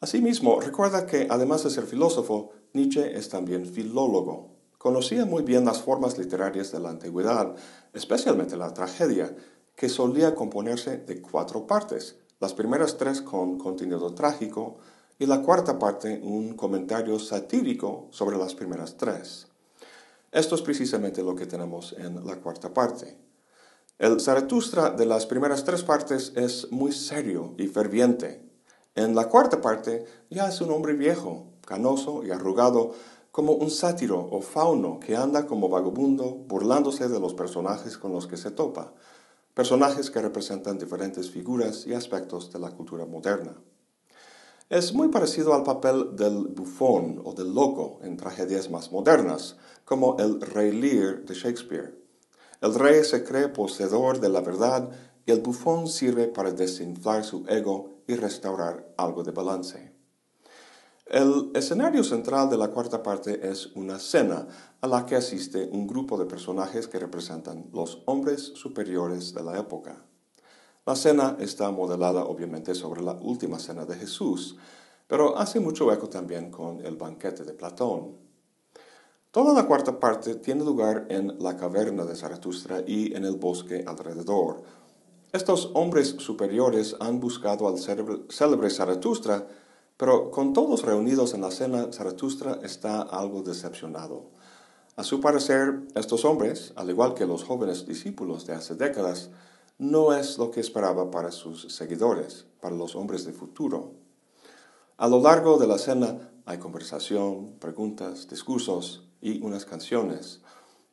Asimismo, 0.00 0.60
recuerda 0.60 1.06
que 1.06 1.26
además 1.30 1.64
de 1.64 1.70
ser 1.70 1.84
filósofo, 1.84 2.50
Nietzsche 2.74 3.16
es 3.16 3.30
también 3.30 3.64
filólogo. 3.64 4.56
Conocía 4.76 5.24
muy 5.24 5.42
bien 5.42 5.64
las 5.64 5.80
formas 5.80 6.18
literarias 6.18 6.70
de 6.70 6.80
la 6.80 6.90
antigüedad, 6.90 7.54
especialmente 7.94 8.58
la 8.58 8.74
tragedia, 8.74 9.34
que 9.74 9.88
solía 9.88 10.34
componerse 10.34 10.98
de 10.98 11.22
cuatro 11.22 11.66
partes, 11.66 12.16
las 12.42 12.54
primeras 12.54 12.96
tres 12.96 13.22
con 13.22 13.56
contenido 13.56 14.14
trágico 14.14 14.78
y 15.16 15.26
la 15.26 15.42
cuarta 15.42 15.78
parte 15.78 16.20
un 16.24 16.56
comentario 16.56 17.20
satírico 17.20 18.08
sobre 18.10 18.36
las 18.36 18.56
primeras 18.56 18.96
tres. 18.96 19.46
Esto 20.32 20.56
es 20.56 20.62
precisamente 20.62 21.22
lo 21.22 21.36
que 21.36 21.46
tenemos 21.46 21.94
en 21.96 22.26
la 22.26 22.40
cuarta 22.40 22.74
parte. 22.74 23.16
El 23.96 24.20
Zaratustra 24.20 24.90
de 24.90 25.06
las 25.06 25.24
primeras 25.26 25.62
tres 25.62 25.84
partes 25.84 26.32
es 26.34 26.66
muy 26.72 26.90
serio 26.90 27.54
y 27.58 27.68
ferviente. 27.68 28.42
En 28.96 29.14
la 29.14 29.28
cuarta 29.28 29.60
parte 29.60 30.04
ya 30.28 30.48
es 30.48 30.60
un 30.60 30.72
hombre 30.72 30.94
viejo, 30.94 31.46
canoso 31.64 32.24
y 32.24 32.32
arrugado, 32.32 32.92
como 33.30 33.52
un 33.52 33.70
sátiro 33.70 34.18
o 34.18 34.42
fauno 34.42 34.98
que 34.98 35.14
anda 35.14 35.46
como 35.46 35.68
vagabundo 35.68 36.24
burlándose 36.48 37.08
de 37.08 37.20
los 37.20 37.34
personajes 37.34 37.96
con 37.96 38.12
los 38.12 38.26
que 38.26 38.36
se 38.36 38.50
topa, 38.50 38.94
personajes 39.54 40.10
que 40.10 40.22
representan 40.22 40.78
diferentes 40.78 41.30
figuras 41.30 41.86
y 41.86 41.94
aspectos 41.94 42.50
de 42.52 42.58
la 42.58 42.70
cultura 42.70 43.04
moderna. 43.04 43.54
Es 44.70 44.94
muy 44.94 45.08
parecido 45.08 45.52
al 45.52 45.64
papel 45.64 46.16
del 46.16 46.48
bufón 46.48 47.20
o 47.24 47.34
del 47.34 47.54
loco 47.54 48.00
en 48.02 48.16
tragedias 48.16 48.70
más 48.70 48.90
modernas, 48.90 49.56
como 49.84 50.16
el 50.18 50.40
Rey 50.40 50.72
Lear 50.72 51.24
de 51.24 51.34
Shakespeare. 51.34 51.94
El 52.62 52.74
rey 52.74 53.04
se 53.04 53.22
cree 53.22 53.48
poseedor 53.48 54.20
de 54.20 54.30
la 54.30 54.40
verdad 54.40 54.90
y 55.26 55.32
el 55.32 55.40
bufón 55.40 55.88
sirve 55.88 56.28
para 56.28 56.52
desinflar 56.52 57.22
su 57.24 57.44
ego 57.48 57.90
y 58.06 58.14
restaurar 58.14 58.94
algo 58.96 59.22
de 59.22 59.32
balance. 59.32 59.91
El 61.12 61.50
escenario 61.52 62.02
central 62.04 62.48
de 62.48 62.56
la 62.56 62.68
cuarta 62.68 63.02
parte 63.02 63.46
es 63.46 63.66
una 63.74 63.98
cena 63.98 64.48
a 64.80 64.86
la 64.86 65.04
que 65.04 65.14
asiste 65.14 65.68
un 65.70 65.86
grupo 65.86 66.16
de 66.16 66.24
personajes 66.24 66.88
que 66.88 66.98
representan 66.98 67.68
los 67.74 68.02
hombres 68.06 68.52
superiores 68.54 69.34
de 69.34 69.42
la 69.42 69.58
época. 69.58 70.06
La 70.86 70.96
cena 70.96 71.36
está 71.38 71.70
modelada 71.70 72.24
obviamente 72.24 72.74
sobre 72.74 73.02
la 73.02 73.12
última 73.12 73.58
cena 73.58 73.84
de 73.84 73.96
Jesús, 73.96 74.56
pero 75.06 75.36
hace 75.36 75.60
mucho 75.60 75.92
eco 75.92 76.08
también 76.08 76.50
con 76.50 76.80
el 76.80 76.96
banquete 76.96 77.44
de 77.44 77.52
Platón. 77.52 78.16
Toda 79.30 79.52
la 79.52 79.66
cuarta 79.66 80.00
parte 80.00 80.36
tiene 80.36 80.64
lugar 80.64 81.08
en 81.10 81.38
la 81.40 81.58
caverna 81.58 82.06
de 82.06 82.16
Zaratustra 82.16 82.84
y 82.86 83.14
en 83.14 83.26
el 83.26 83.36
bosque 83.36 83.84
alrededor. 83.86 84.62
Estos 85.30 85.72
hombres 85.74 86.16
superiores 86.20 86.96
han 87.00 87.20
buscado 87.20 87.68
al 87.68 87.78
célebre 87.78 88.70
Zaratustra, 88.70 89.46
pero 90.02 90.32
con 90.32 90.52
todos 90.52 90.82
reunidos 90.82 91.32
en 91.32 91.42
la 91.42 91.52
cena, 91.52 91.92
Zaratustra 91.92 92.58
está 92.64 93.02
algo 93.02 93.44
decepcionado. 93.44 94.24
A 94.96 95.04
su 95.04 95.20
parecer, 95.20 95.82
estos 95.94 96.24
hombres, 96.24 96.72
al 96.74 96.90
igual 96.90 97.14
que 97.14 97.24
los 97.24 97.44
jóvenes 97.44 97.86
discípulos 97.86 98.44
de 98.44 98.54
hace 98.54 98.74
décadas, 98.74 99.30
no 99.78 100.12
es 100.12 100.38
lo 100.38 100.50
que 100.50 100.58
esperaba 100.58 101.08
para 101.12 101.30
sus 101.30 101.72
seguidores, 101.72 102.46
para 102.60 102.74
los 102.74 102.96
hombres 102.96 103.24
de 103.26 103.32
futuro. 103.32 103.92
A 104.96 105.06
lo 105.06 105.22
largo 105.22 105.56
de 105.56 105.68
la 105.68 105.78
cena 105.78 106.32
hay 106.46 106.58
conversación, 106.58 107.52
preguntas, 107.60 108.26
discursos 108.26 109.04
y 109.20 109.40
unas 109.40 109.64
canciones. 109.64 110.40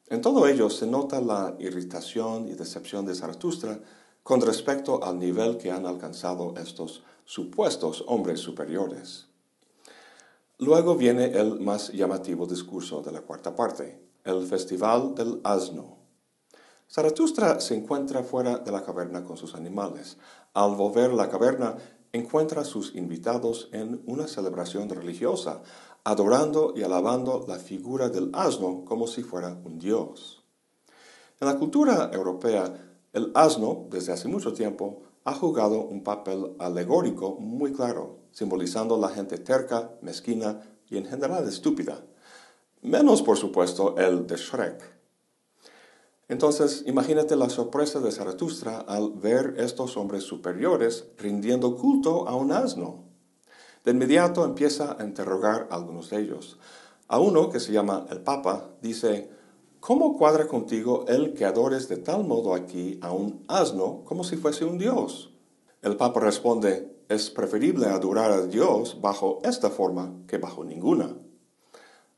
En 0.05 0.21
todo 0.21 0.45
ello 0.47 0.69
se 0.69 0.85
nota 0.85 1.19
la 1.19 1.55
irritación 1.57 2.47
y 2.47 2.53
decepción 2.53 3.07
de 3.07 3.15
Zaratustra 3.15 3.79
con 4.21 4.39
respecto 4.41 5.03
al 5.03 5.17
nivel 5.17 5.57
que 5.57 5.71
han 5.71 5.87
alcanzado 5.87 6.53
estos 6.57 7.01
supuestos 7.29 8.03
hombres 8.07 8.39
superiores. 8.39 9.27
Luego 10.57 10.95
viene 10.95 11.25
el 11.25 11.59
más 11.59 11.91
llamativo 11.91 12.47
discurso 12.47 13.03
de 13.03 13.11
la 13.11 13.21
cuarta 13.21 13.55
parte, 13.55 14.01
el 14.23 14.47
Festival 14.47 15.13
del 15.13 15.39
Asno. 15.43 15.99
Zaratustra 16.89 17.59
se 17.59 17.75
encuentra 17.75 18.23
fuera 18.23 18.57
de 18.57 18.71
la 18.71 18.83
caverna 18.83 19.23
con 19.23 19.37
sus 19.37 19.53
animales. 19.53 20.17
Al 20.55 20.73
volver 20.73 21.13
la 21.13 21.29
caverna, 21.29 21.77
encuentra 22.13 22.61
a 22.61 22.65
sus 22.65 22.95
invitados 22.95 23.69
en 23.73 24.01
una 24.07 24.27
celebración 24.27 24.89
religiosa, 24.89 25.61
adorando 26.03 26.73
y 26.75 26.81
alabando 26.81 27.45
la 27.47 27.59
figura 27.59 28.09
del 28.09 28.31
asno 28.33 28.83
como 28.85 29.05
si 29.05 29.21
fuera 29.21 29.55
un 29.63 29.77
dios. 29.77 30.43
En 31.39 31.47
la 31.47 31.59
cultura 31.59 32.09
europea, 32.11 32.73
el 33.13 33.31
asno, 33.35 33.85
desde 33.91 34.13
hace 34.13 34.27
mucho 34.27 34.51
tiempo, 34.53 35.03
ha 35.29 35.33
jugado 35.33 35.83
un 35.83 36.03
papel 36.03 36.55
alegórico 36.57 37.35
muy 37.39 37.71
claro, 37.71 38.17
simbolizando 38.31 38.97
la 38.97 39.09
gente 39.09 39.37
terca, 39.37 39.91
mezquina 40.01 40.61
y 40.89 40.97
en 40.97 41.05
general 41.05 41.47
estúpida. 41.47 42.03
Menos, 42.81 43.21
por 43.21 43.37
supuesto, 43.37 43.95
el 43.97 44.25
de 44.25 44.37
Shrek. 44.37 44.81
Entonces, 46.29 46.83
imagínate 46.87 47.35
la 47.35 47.49
sorpresa 47.49 47.99
de 47.99 48.11
Zaratustra 48.11 48.79
al 48.79 49.11
ver 49.11 49.53
estos 49.57 49.97
hombres 49.97 50.23
superiores 50.23 51.05
rindiendo 51.17 51.75
culto 51.75 52.27
a 52.27 52.35
un 52.35 52.51
asno. 52.51 53.03
De 53.85 53.91
inmediato 53.91 54.43
empieza 54.45 54.97
a 54.99 55.03
interrogar 55.03 55.67
a 55.69 55.75
algunos 55.75 56.09
de 56.09 56.21
ellos. 56.21 56.57
A 57.07 57.19
uno, 57.19 57.51
que 57.51 57.59
se 57.59 57.71
llama 57.71 58.07
el 58.09 58.21
Papa, 58.21 58.71
dice, 58.81 59.29
¿cómo 59.79 60.17
cuadra 60.17 60.47
contigo 60.47 61.05
el 61.07 61.33
que 61.33 61.45
adores 61.45 61.87
de 61.87 61.97
tal 61.97 62.25
modo 62.25 62.53
aquí 62.53 62.99
a 63.01 63.11
un 63.11 63.43
asno 63.47 64.03
como 64.05 64.23
si 64.23 64.37
fuese 64.37 64.65
un 64.65 64.77
dios? 64.77 65.33
El 65.81 65.95
Papa 65.95 66.19
responde, 66.19 66.95
es 67.09 67.29
preferible 67.29 67.87
adorar 67.87 68.31
a 68.31 68.45
Dios 68.45 68.99
bajo 69.01 69.39
esta 69.43 69.69
forma 69.69 70.13
que 70.27 70.37
bajo 70.37 70.63
ninguna. 70.63 71.17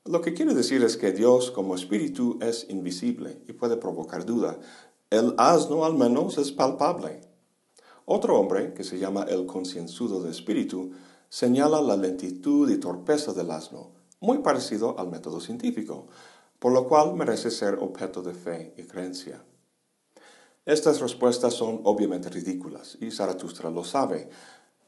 Lo 0.04 0.22
que 0.22 0.34
quiere 0.34 0.54
decir 0.54 0.84
es 0.84 0.98
que 0.98 1.12
Dios 1.12 1.52
como 1.52 1.76
espíritu 1.76 2.40
es 2.42 2.66
invisible 2.70 3.42
y 3.48 3.54
puede 3.54 3.78
provocar 3.78 4.26
duda. 4.26 4.60
El 5.10 5.36
asno 5.38 5.86
al 5.86 5.94
menos 5.94 6.38
es 6.38 6.52
palpable. 6.52 7.22
Otro 8.06 8.40
hombre, 8.40 8.74
que 8.74 8.84
se 8.84 8.98
llama 8.98 9.24
el 9.30 9.46
concienzudo 9.46 10.22
de 10.22 10.32
espíritu, 10.32 10.92
señala 11.30 11.82
la 11.82 11.96
lentitud 11.96 12.70
y 12.70 12.78
torpeza 12.78 13.32
del 13.32 13.52
asno, 13.52 13.92
muy 14.20 14.40
parecido 14.40 15.00
al 15.00 15.10
método 15.10 15.40
científico, 15.40 16.08
por 16.62 16.72
lo 16.72 16.88
cual 16.88 17.16
merece 17.16 17.52
ser 17.52 17.80
objeto 17.82 18.22
de 18.22 18.34
fe 18.34 18.74
y 18.78 18.84
creencia. 18.84 19.44
Estas 20.64 21.02
respuestas 21.02 21.56
son 21.56 21.82
obviamente 21.84 22.30
ridículas 22.30 22.98
y 23.02 23.12
Zaratustra 23.12 23.70
lo 23.70 23.84
sabe. 23.84 24.30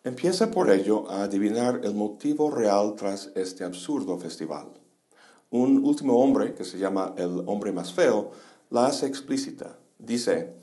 Empieza 0.05 0.51
por 0.51 0.69
ello 0.69 1.09
a 1.09 1.23
adivinar 1.23 1.81
el 1.83 1.95
motivo 1.95 2.49
real 2.49 2.93
tras 2.95 3.31
este 3.36 3.65
absurdo 3.65 4.17
festival 4.17 4.83
un 5.53 5.86
último 5.86 6.17
hombre, 6.19 6.55
que 6.55 6.65
se 6.65 6.79
llama 6.79 7.13
el 7.15 7.43
hombre 7.45 7.71
más 7.71 7.93
feo, 7.93 8.31
la 8.71 8.88
hace 8.88 9.05
explícita. 9.05 9.77
Dice, 9.99 10.55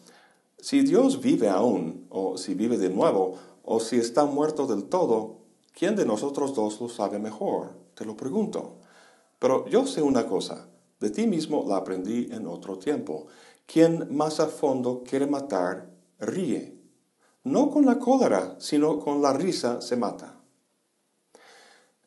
si 0.58 0.82
Dios 0.82 1.20
vive 1.20 1.48
aún, 1.48 2.06
o 2.10 2.36
si 2.36 2.54
vive 2.54 2.76
de 2.76 2.90
nuevo, 2.90 3.36
o 3.62 3.78
si 3.78 3.98
está 3.98 4.24
muerto 4.24 4.66
del 4.66 4.84
todo, 4.86 5.36
¿quién 5.72 5.94
de 5.94 6.04
nosotros 6.04 6.56
dos 6.56 6.80
lo 6.80 6.88
sabe 6.88 7.20
mejor? 7.20 7.70
Te 7.94 8.04
lo 8.04 8.16
pregunto. 8.16 8.78
Pero 9.38 9.68
yo 9.68 9.86
sé 9.86 10.02
una 10.02 10.26
cosa, 10.26 10.66
de 11.00 11.10
ti 11.10 11.26
mismo 11.26 11.64
la 11.66 11.78
aprendí 11.78 12.28
en 12.30 12.46
otro 12.46 12.78
tiempo. 12.78 13.26
Quien 13.66 14.14
más 14.14 14.38
a 14.38 14.46
fondo 14.46 15.02
quiere 15.02 15.26
matar, 15.26 15.90
ríe. 16.18 16.78
No 17.42 17.70
con 17.70 17.86
la 17.86 17.98
cólera, 17.98 18.56
sino 18.58 18.98
con 18.98 19.22
la 19.22 19.32
risa 19.32 19.80
se 19.80 19.96
mata. 19.96 20.40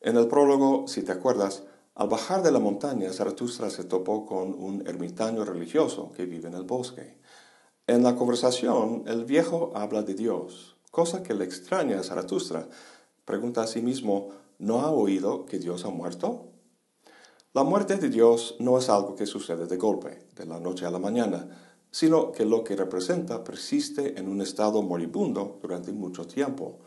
En 0.00 0.16
el 0.16 0.28
prólogo, 0.28 0.86
si 0.86 1.02
te 1.02 1.12
acuerdas, 1.12 1.64
al 1.96 2.08
bajar 2.08 2.42
de 2.42 2.52
la 2.52 2.58
montaña, 2.58 3.12
Zaratustra 3.12 3.70
se 3.70 3.84
topó 3.84 4.26
con 4.26 4.54
un 4.54 4.86
ermitaño 4.86 5.44
religioso 5.44 6.12
que 6.12 6.26
vive 6.26 6.48
en 6.48 6.54
el 6.54 6.64
bosque. 6.64 7.18
En 7.86 8.02
la 8.02 8.14
conversación, 8.14 9.04
el 9.06 9.24
viejo 9.24 9.72
habla 9.74 10.02
de 10.02 10.14
Dios, 10.14 10.76
cosa 10.90 11.22
que 11.22 11.34
le 11.34 11.44
extraña 11.44 11.98
a 11.98 12.02
Zaratustra. 12.02 12.68
Pregunta 13.24 13.62
a 13.62 13.66
sí 13.66 13.80
mismo, 13.80 14.30
¿no 14.58 14.82
ha 14.82 14.90
oído 14.90 15.46
que 15.46 15.58
Dios 15.58 15.84
ha 15.84 15.90
muerto? 15.90 16.53
La 17.54 17.62
muerte 17.62 17.98
de 17.98 18.08
Dios 18.08 18.56
no 18.58 18.78
es 18.78 18.88
algo 18.88 19.14
que 19.14 19.26
sucede 19.26 19.68
de 19.68 19.76
golpe, 19.76 20.26
de 20.34 20.44
la 20.44 20.58
noche 20.58 20.86
a 20.86 20.90
la 20.90 20.98
mañana, 20.98 21.46
sino 21.88 22.32
que 22.32 22.44
lo 22.44 22.64
que 22.64 22.74
representa 22.74 23.44
persiste 23.44 24.18
en 24.18 24.26
un 24.26 24.40
estado 24.40 24.82
moribundo 24.82 25.60
durante 25.62 25.92
mucho 25.92 26.26
tiempo. 26.26 26.80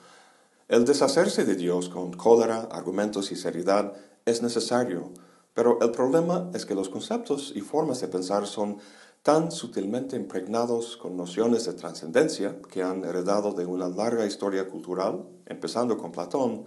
El 0.68 0.84
deshacerse 0.84 1.46
de 1.46 1.56
Dios 1.56 1.88
con 1.88 2.12
cólera, 2.12 2.68
argumentos 2.70 3.32
y 3.32 3.38
seriedad 3.38 3.94
es 4.26 4.42
necesario, 4.42 5.14
pero 5.54 5.80
el 5.80 5.92
problema 5.92 6.52
es 6.54 6.66
que 6.66 6.76
los 6.76 6.90
conceptos 6.90 7.54
y 7.56 7.62
formas 7.62 8.02
de 8.02 8.10
pensar 8.10 8.46
son 8.46 8.80
tan 9.24 9.54
sutilmente 9.54 10.18
impregnados 10.18 10.98
con 10.98 11.16
nociones 11.16 11.64
de 11.64 11.76
trascendencia 11.76 12.58
que 12.70 12.84
han 12.84 13.06
heredado 13.06 13.54
de 13.54 13.66
una 13.66 13.88
larga 13.88 14.26
historia 14.26 14.68
cultural, 14.68 15.30
empezando 15.46 15.98
con 15.98 16.12
Platón, 16.12 16.66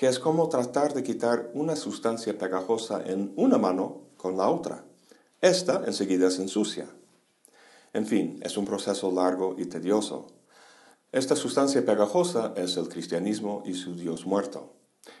que 0.00 0.08
es 0.08 0.18
como 0.18 0.48
tratar 0.48 0.94
de 0.94 1.02
quitar 1.02 1.50
una 1.52 1.76
sustancia 1.76 2.38
pegajosa 2.38 3.02
en 3.04 3.34
una 3.36 3.58
mano 3.58 4.08
con 4.16 4.34
la 4.38 4.48
otra. 4.48 4.86
Esta 5.42 5.82
enseguida 5.84 6.30
se 6.30 6.40
ensucia. 6.40 6.88
En 7.92 8.06
fin, 8.06 8.40
es 8.42 8.56
un 8.56 8.64
proceso 8.64 9.12
largo 9.12 9.56
y 9.58 9.66
tedioso. 9.66 10.28
Esta 11.12 11.36
sustancia 11.36 11.84
pegajosa 11.84 12.54
es 12.56 12.78
el 12.78 12.88
cristianismo 12.88 13.62
y 13.66 13.74
su 13.74 13.94
Dios 13.94 14.24
muerto. 14.24 14.72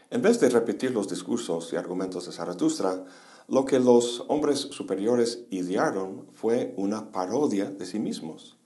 En 0.08 0.22
vez 0.22 0.40
de 0.40 0.48
repetir 0.48 0.92
los 0.92 1.10
discursos 1.10 1.74
y 1.74 1.76
argumentos 1.76 2.24
de 2.24 2.32
Zaratustra, 2.32 3.04
lo 3.48 3.66
que 3.66 3.80
los 3.80 4.24
hombres 4.28 4.60
superiores 4.60 5.44
idearon 5.50 6.26
fue 6.32 6.72
una 6.78 7.12
parodia 7.12 7.66
de 7.66 7.84
sí 7.84 7.98
mismos. 7.98 8.56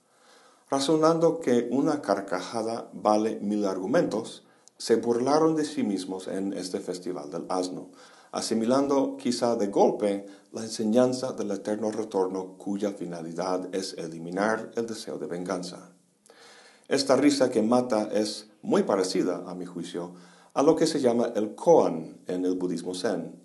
Razonando 0.69 1.41
que 1.41 1.67
una 1.71 2.01
carcajada 2.01 2.89
vale 2.93 3.37
mil 3.41 3.65
argumentos, 3.65 4.44
se 4.77 4.97
burlaron 4.97 5.55
de 5.55 5.65
sí 5.65 5.83
mismos 5.83 6.27
en 6.27 6.53
este 6.53 6.79
festival 6.79 7.29
del 7.29 7.45
asno, 7.49 7.91
asimilando 8.31 9.15
quizá 9.17 9.55
de 9.55 9.67
golpe 9.67 10.25
la 10.51 10.63
enseñanza 10.63 11.31
del 11.31 11.51
eterno 11.51 11.91
retorno 11.91 12.57
cuya 12.57 12.91
finalidad 12.91 13.73
es 13.73 13.93
eliminar 13.93 14.71
el 14.75 14.85
deseo 14.85 15.17
de 15.17 15.27
venganza. 15.27 15.91
Esta 16.87 17.15
risa 17.15 17.49
que 17.49 17.61
mata 17.61 18.09
es 18.11 18.47
muy 18.61 18.83
parecida, 18.83 19.43
a 19.47 19.55
mi 19.55 19.65
juicio, 19.65 20.13
a 20.53 20.61
lo 20.63 20.75
que 20.75 20.87
se 20.87 20.99
llama 20.99 21.31
el 21.35 21.55
koan 21.55 22.21
en 22.27 22.45
el 22.45 22.55
budismo 22.55 22.93
zen. 22.93 23.41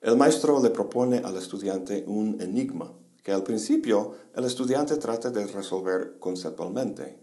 El 0.00 0.16
maestro 0.16 0.62
le 0.62 0.70
propone 0.70 1.18
al 1.18 1.36
estudiante 1.36 2.04
un 2.06 2.40
enigma, 2.40 2.92
que 3.22 3.32
al 3.32 3.42
principio 3.42 4.14
el 4.34 4.44
estudiante 4.44 4.96
trata 4.96 5.30
de 5.30 5.46
resolver 5.48 6.18
conceptualmente, 6.18 7.20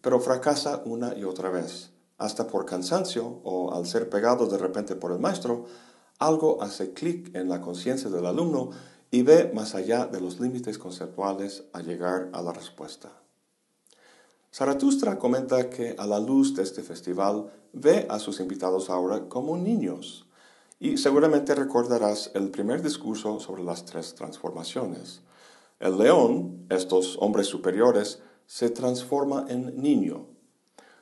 pero 0.00 0.20
fracasa 0.20 0.82
una 0.84 1.16
y 1.16 1.24
otra 1.24 1.50
vez, 1.50 1.90
hasta 2.18 2.46
por 2.48 2.66
cansancio 2.66 3.40
o 3.44 3.72
al 3.72 3.86
ser 3.86 4.10
pegado 4.10 4.46
de 4.46 4.58
repente 4.58 4.96
por 4.96 5.12
el 5.12 5.18
maestro, 5.18 5.64
algo 6.18 6.62
hace 6.62 6.92
clic 6.92 7.34
en 7.34 7.48
la 7.48 7.60
conciencia 7.60 8.10
del 8.10 8.26
alumno 8.26 8.70
y 9.10 9.22
ve 9.22 9.50
más 9.54 9.74
allá 9.74 10.06
de 10.06 10.20
los 10.20 10.40
límites 10.40 10.78
conceptuales 10.78 11.64
a 11.72 11.80
llegar 11.80 12.28
a 12.32 12.42
la 12.42 12.52
respuesta. 12.52 13.10
Zaratustra 14.52 15.18
comenta 15.18 15.70
que 15.70 15.94
a 15.98 16.06
la 16.06 16.18
luz 16.18 16.54
de 16.54 16.62
este 16.62 16.82
festival 16.82 17.52
ve 17.72 18.06
a 18.08 18.18
sus 18.18 18.40
invitados 18.40 18.90
ahora 18.90 19.28
como 19.28 19.56
niños. 19.56 20.26
Y 20.80 20.96
seguramente 20.96 21.54
recordarás 21.54 22.30
el 22.34 22.50
primer 22.50 22.82
discurso 22.82 23.40
sobre 23.40 23.62
las 23.62 23.84
tres 23.84 24.14
transformaciones. 24.14 25.20
El 25.80 25.98
león, 25.98 26.66
estos 26.70 27.16
hombres 27.20 27.46
superiores, 27.46 28.20
se 28.46 28.70
transforma 28.70 29.44
en 29.48 29.80
niño. 29.80 30.26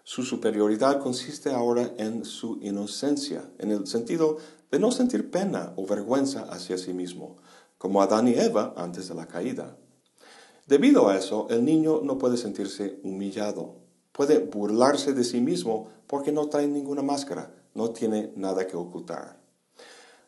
Su 0.09 0.23
superioridad 0.23 1.01
consiste 1.01 1.51
ahora 1.51 1.93
en 1.99 2.25
su 2.25 2.61
inocencia, 2.63 3.51
en 3.59 3.73
el 3.73 3.89
sentido 3.89 4.37
de 4.71 4.79
no 4.79 4.93
sentir 4.93 5.33
pena 5.33 5.73
o 5.75 5.85
vergüenza 5.85 6.45
hacia 6.45 6.79
sí 6.79 6.93
mismo, 6.93 7.39
como 7.77 8.01
Adán 8.01 8.29
y 8.29 8.35
Eva 8.35 8.73
antes 8.77 9.09
de 9.09 9.17
la 9.17 9.27
caída. 9.27 9.77
Debido 10.69 11.09
a 11.09 11.17
eso, 11.19 11.49
el 11.51 11.65
niño 11.65 12.03
no 12.05 12.19
puede 12.19 12.37
sentirse 12.37 13.01
humillado, 13.03 13.79
puede 14.13 14.39
burlarse 14.39 15.13
de 15.13 15.25
sí 15.25 15.41
mismo 15.41 15.89
porque 16.07 16.31
no 16.31 16.47
trae 16.47 16.69
ninguna 16.69 17.03
máscara, 17.03 17.53
no 17.75 17.91
tiene 17.91 18.33
nada 18.37 18.65
que 18.65 18.77
ocultar. 18.77 19.41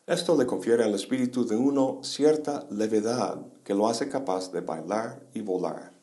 Esto 0.05 0.35
le 0.35 0.45
confiere 0.45 0.83
al 0.83 0.93
espíritu 0.93 1.45
de 1.45 1.55
uno 1.55 2.01
cierta 2.03 2.67
levedad 2.69 3.45
que 3.63 3.75
lo 3.75 3.87
hace 3.87 4.09
capaz 4.09 4.51
de 4.51 4.59
bailar 4.59 5.25
y 5.33 5.39
volar. 5.39 5.98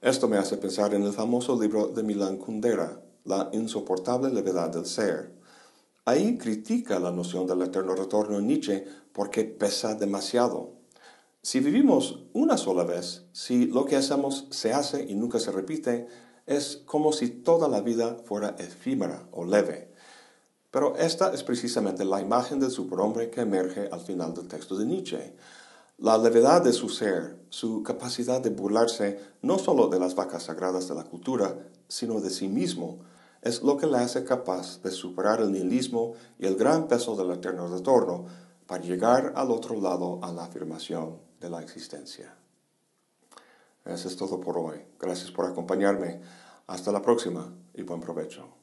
Esto 0.00 0.28
me 0.28 0.38
hace 0.38 0.56
pensar 0.56 0.94
en 0.94 1.02
el 1.02 1.12
famoso 1.12 1.60
libro 1.60 1.88
de 1.88 2.02
Milan 2.02 2.38
Kundera, 2.38 3.02
La 3.24 3.50
insoportable 3.52 4.32
levedad 4.32 4.70
del 4.70 4.86
ser. 4.86 5.30
Ahí 6.06 6.38
critica 6.38 6.98
la 6.98 7.10
noción 7.10 7.46
del 7.46 7.60
eterno 7.60 7.94
retorno 7.94 8.38
en 8.38 8.46
Nietzsche 8.46 8.86
porque 9.12 9.44
pesa 9.44 9.94
demasiado. 9.94 10.72
Si 11.42 11.60
vivimos 11.60 12.24
una 12.32 12.56
sola 12.56 12.84
vez, 12.84 13.26
si 13.32 13.66
lo 13.66 13.84
que 13.84 13.96
hacemos 13.96 14.46
se 14.48 14.72
hace 14.72 15.04
y 15.04 15.14
nunca 15.16 15.38
se 15.38 15.52
repite, 15.52 16.08
es 16.46 16.78
como 16.86 17.12
si 17.12 17.28
toda 17.28 17.68
la 17.68 17.82
vida 17.82 18.16
fuera 18.24 18.56
efímera 18.58 19.28
o 19.32 19.44
leve. 19.44 19.92
Pero 20.70 20.96
esta 20.96 21.34
es 21.34 21.42
precisamente 21.42 22.06
la 22.06 22.22
imagen 22.22 22.58
del 22.58 22.70
superhombre 22.70 23.28
que 23.28 23.42
emerge 23.42 23.90
al 23.92 24.00
final 24.00 24.32
del 24.32 24.48
texto 24.48 24.78
de 24.78 24.86
Nietzsche. 24.86 25.34
La 26.00 26.16
levedad 26.16 26.64
de 26.64 26.72
su 26.72 26.88
ser, 26.88 27.36
su 27.50 27.82
capacidad 27.82 28.40
de 28.40 28.48
burlarse 28.48 29.20
no 29.42 29.58
solo 29.58 29.88
de 29.88 29.98
las 29.98 30.14
vacas 30.14 30.44
sagradas 30.44 30.88
de 30.88 30.94
la 30.94 31.04
cultura, 31.04 31.58
sino 31.88 32.22
de 32.22 32.30
sí 32.30 32.48
mismo, 32.48 33.00
es 33.42 33.62
lo 33.62 33.76
que 33.76 33.86
le 33.86 33.98
hace 33.98 34.24
capaz 34.24 34.80
de 34.82 34.92
superar 34.92 35.42
el 35.42 35.52
nihilismo 35.52 36.14
y 36.38 36.46
el 36.46 36.56
gran 36.56 36.88
peso 36.88 37.16
del 37.16 37.30
eterno 37.32 37.68
retorno 37.68 38.24
para 38.66 38.82
llegar 38.82 39.34
al 39.36 39.50
otro 39.50 39.78
lado 39.78 40.20
a 40.22 40.32
la 40.32 40.44
afirmación 40.44 41.18
de 41.38 41.50
la 41.50 41.60
existencia. 41.60 42.34
Eso 43.84 44.08
es 44.08 44.16
todo 44.16 44.40
por 44.40 44.56
hoy. 44.56 44.78
Gracias 44.98 45.30
por 45.30 45.44
acompañarme. 45.44 46.22
Hasta 46.66 46.92
la 46.92 47.02
próxima 47.02 47.52
y 47.74 47.82
buen 47.82 48.00
provecho. 48.00 48.59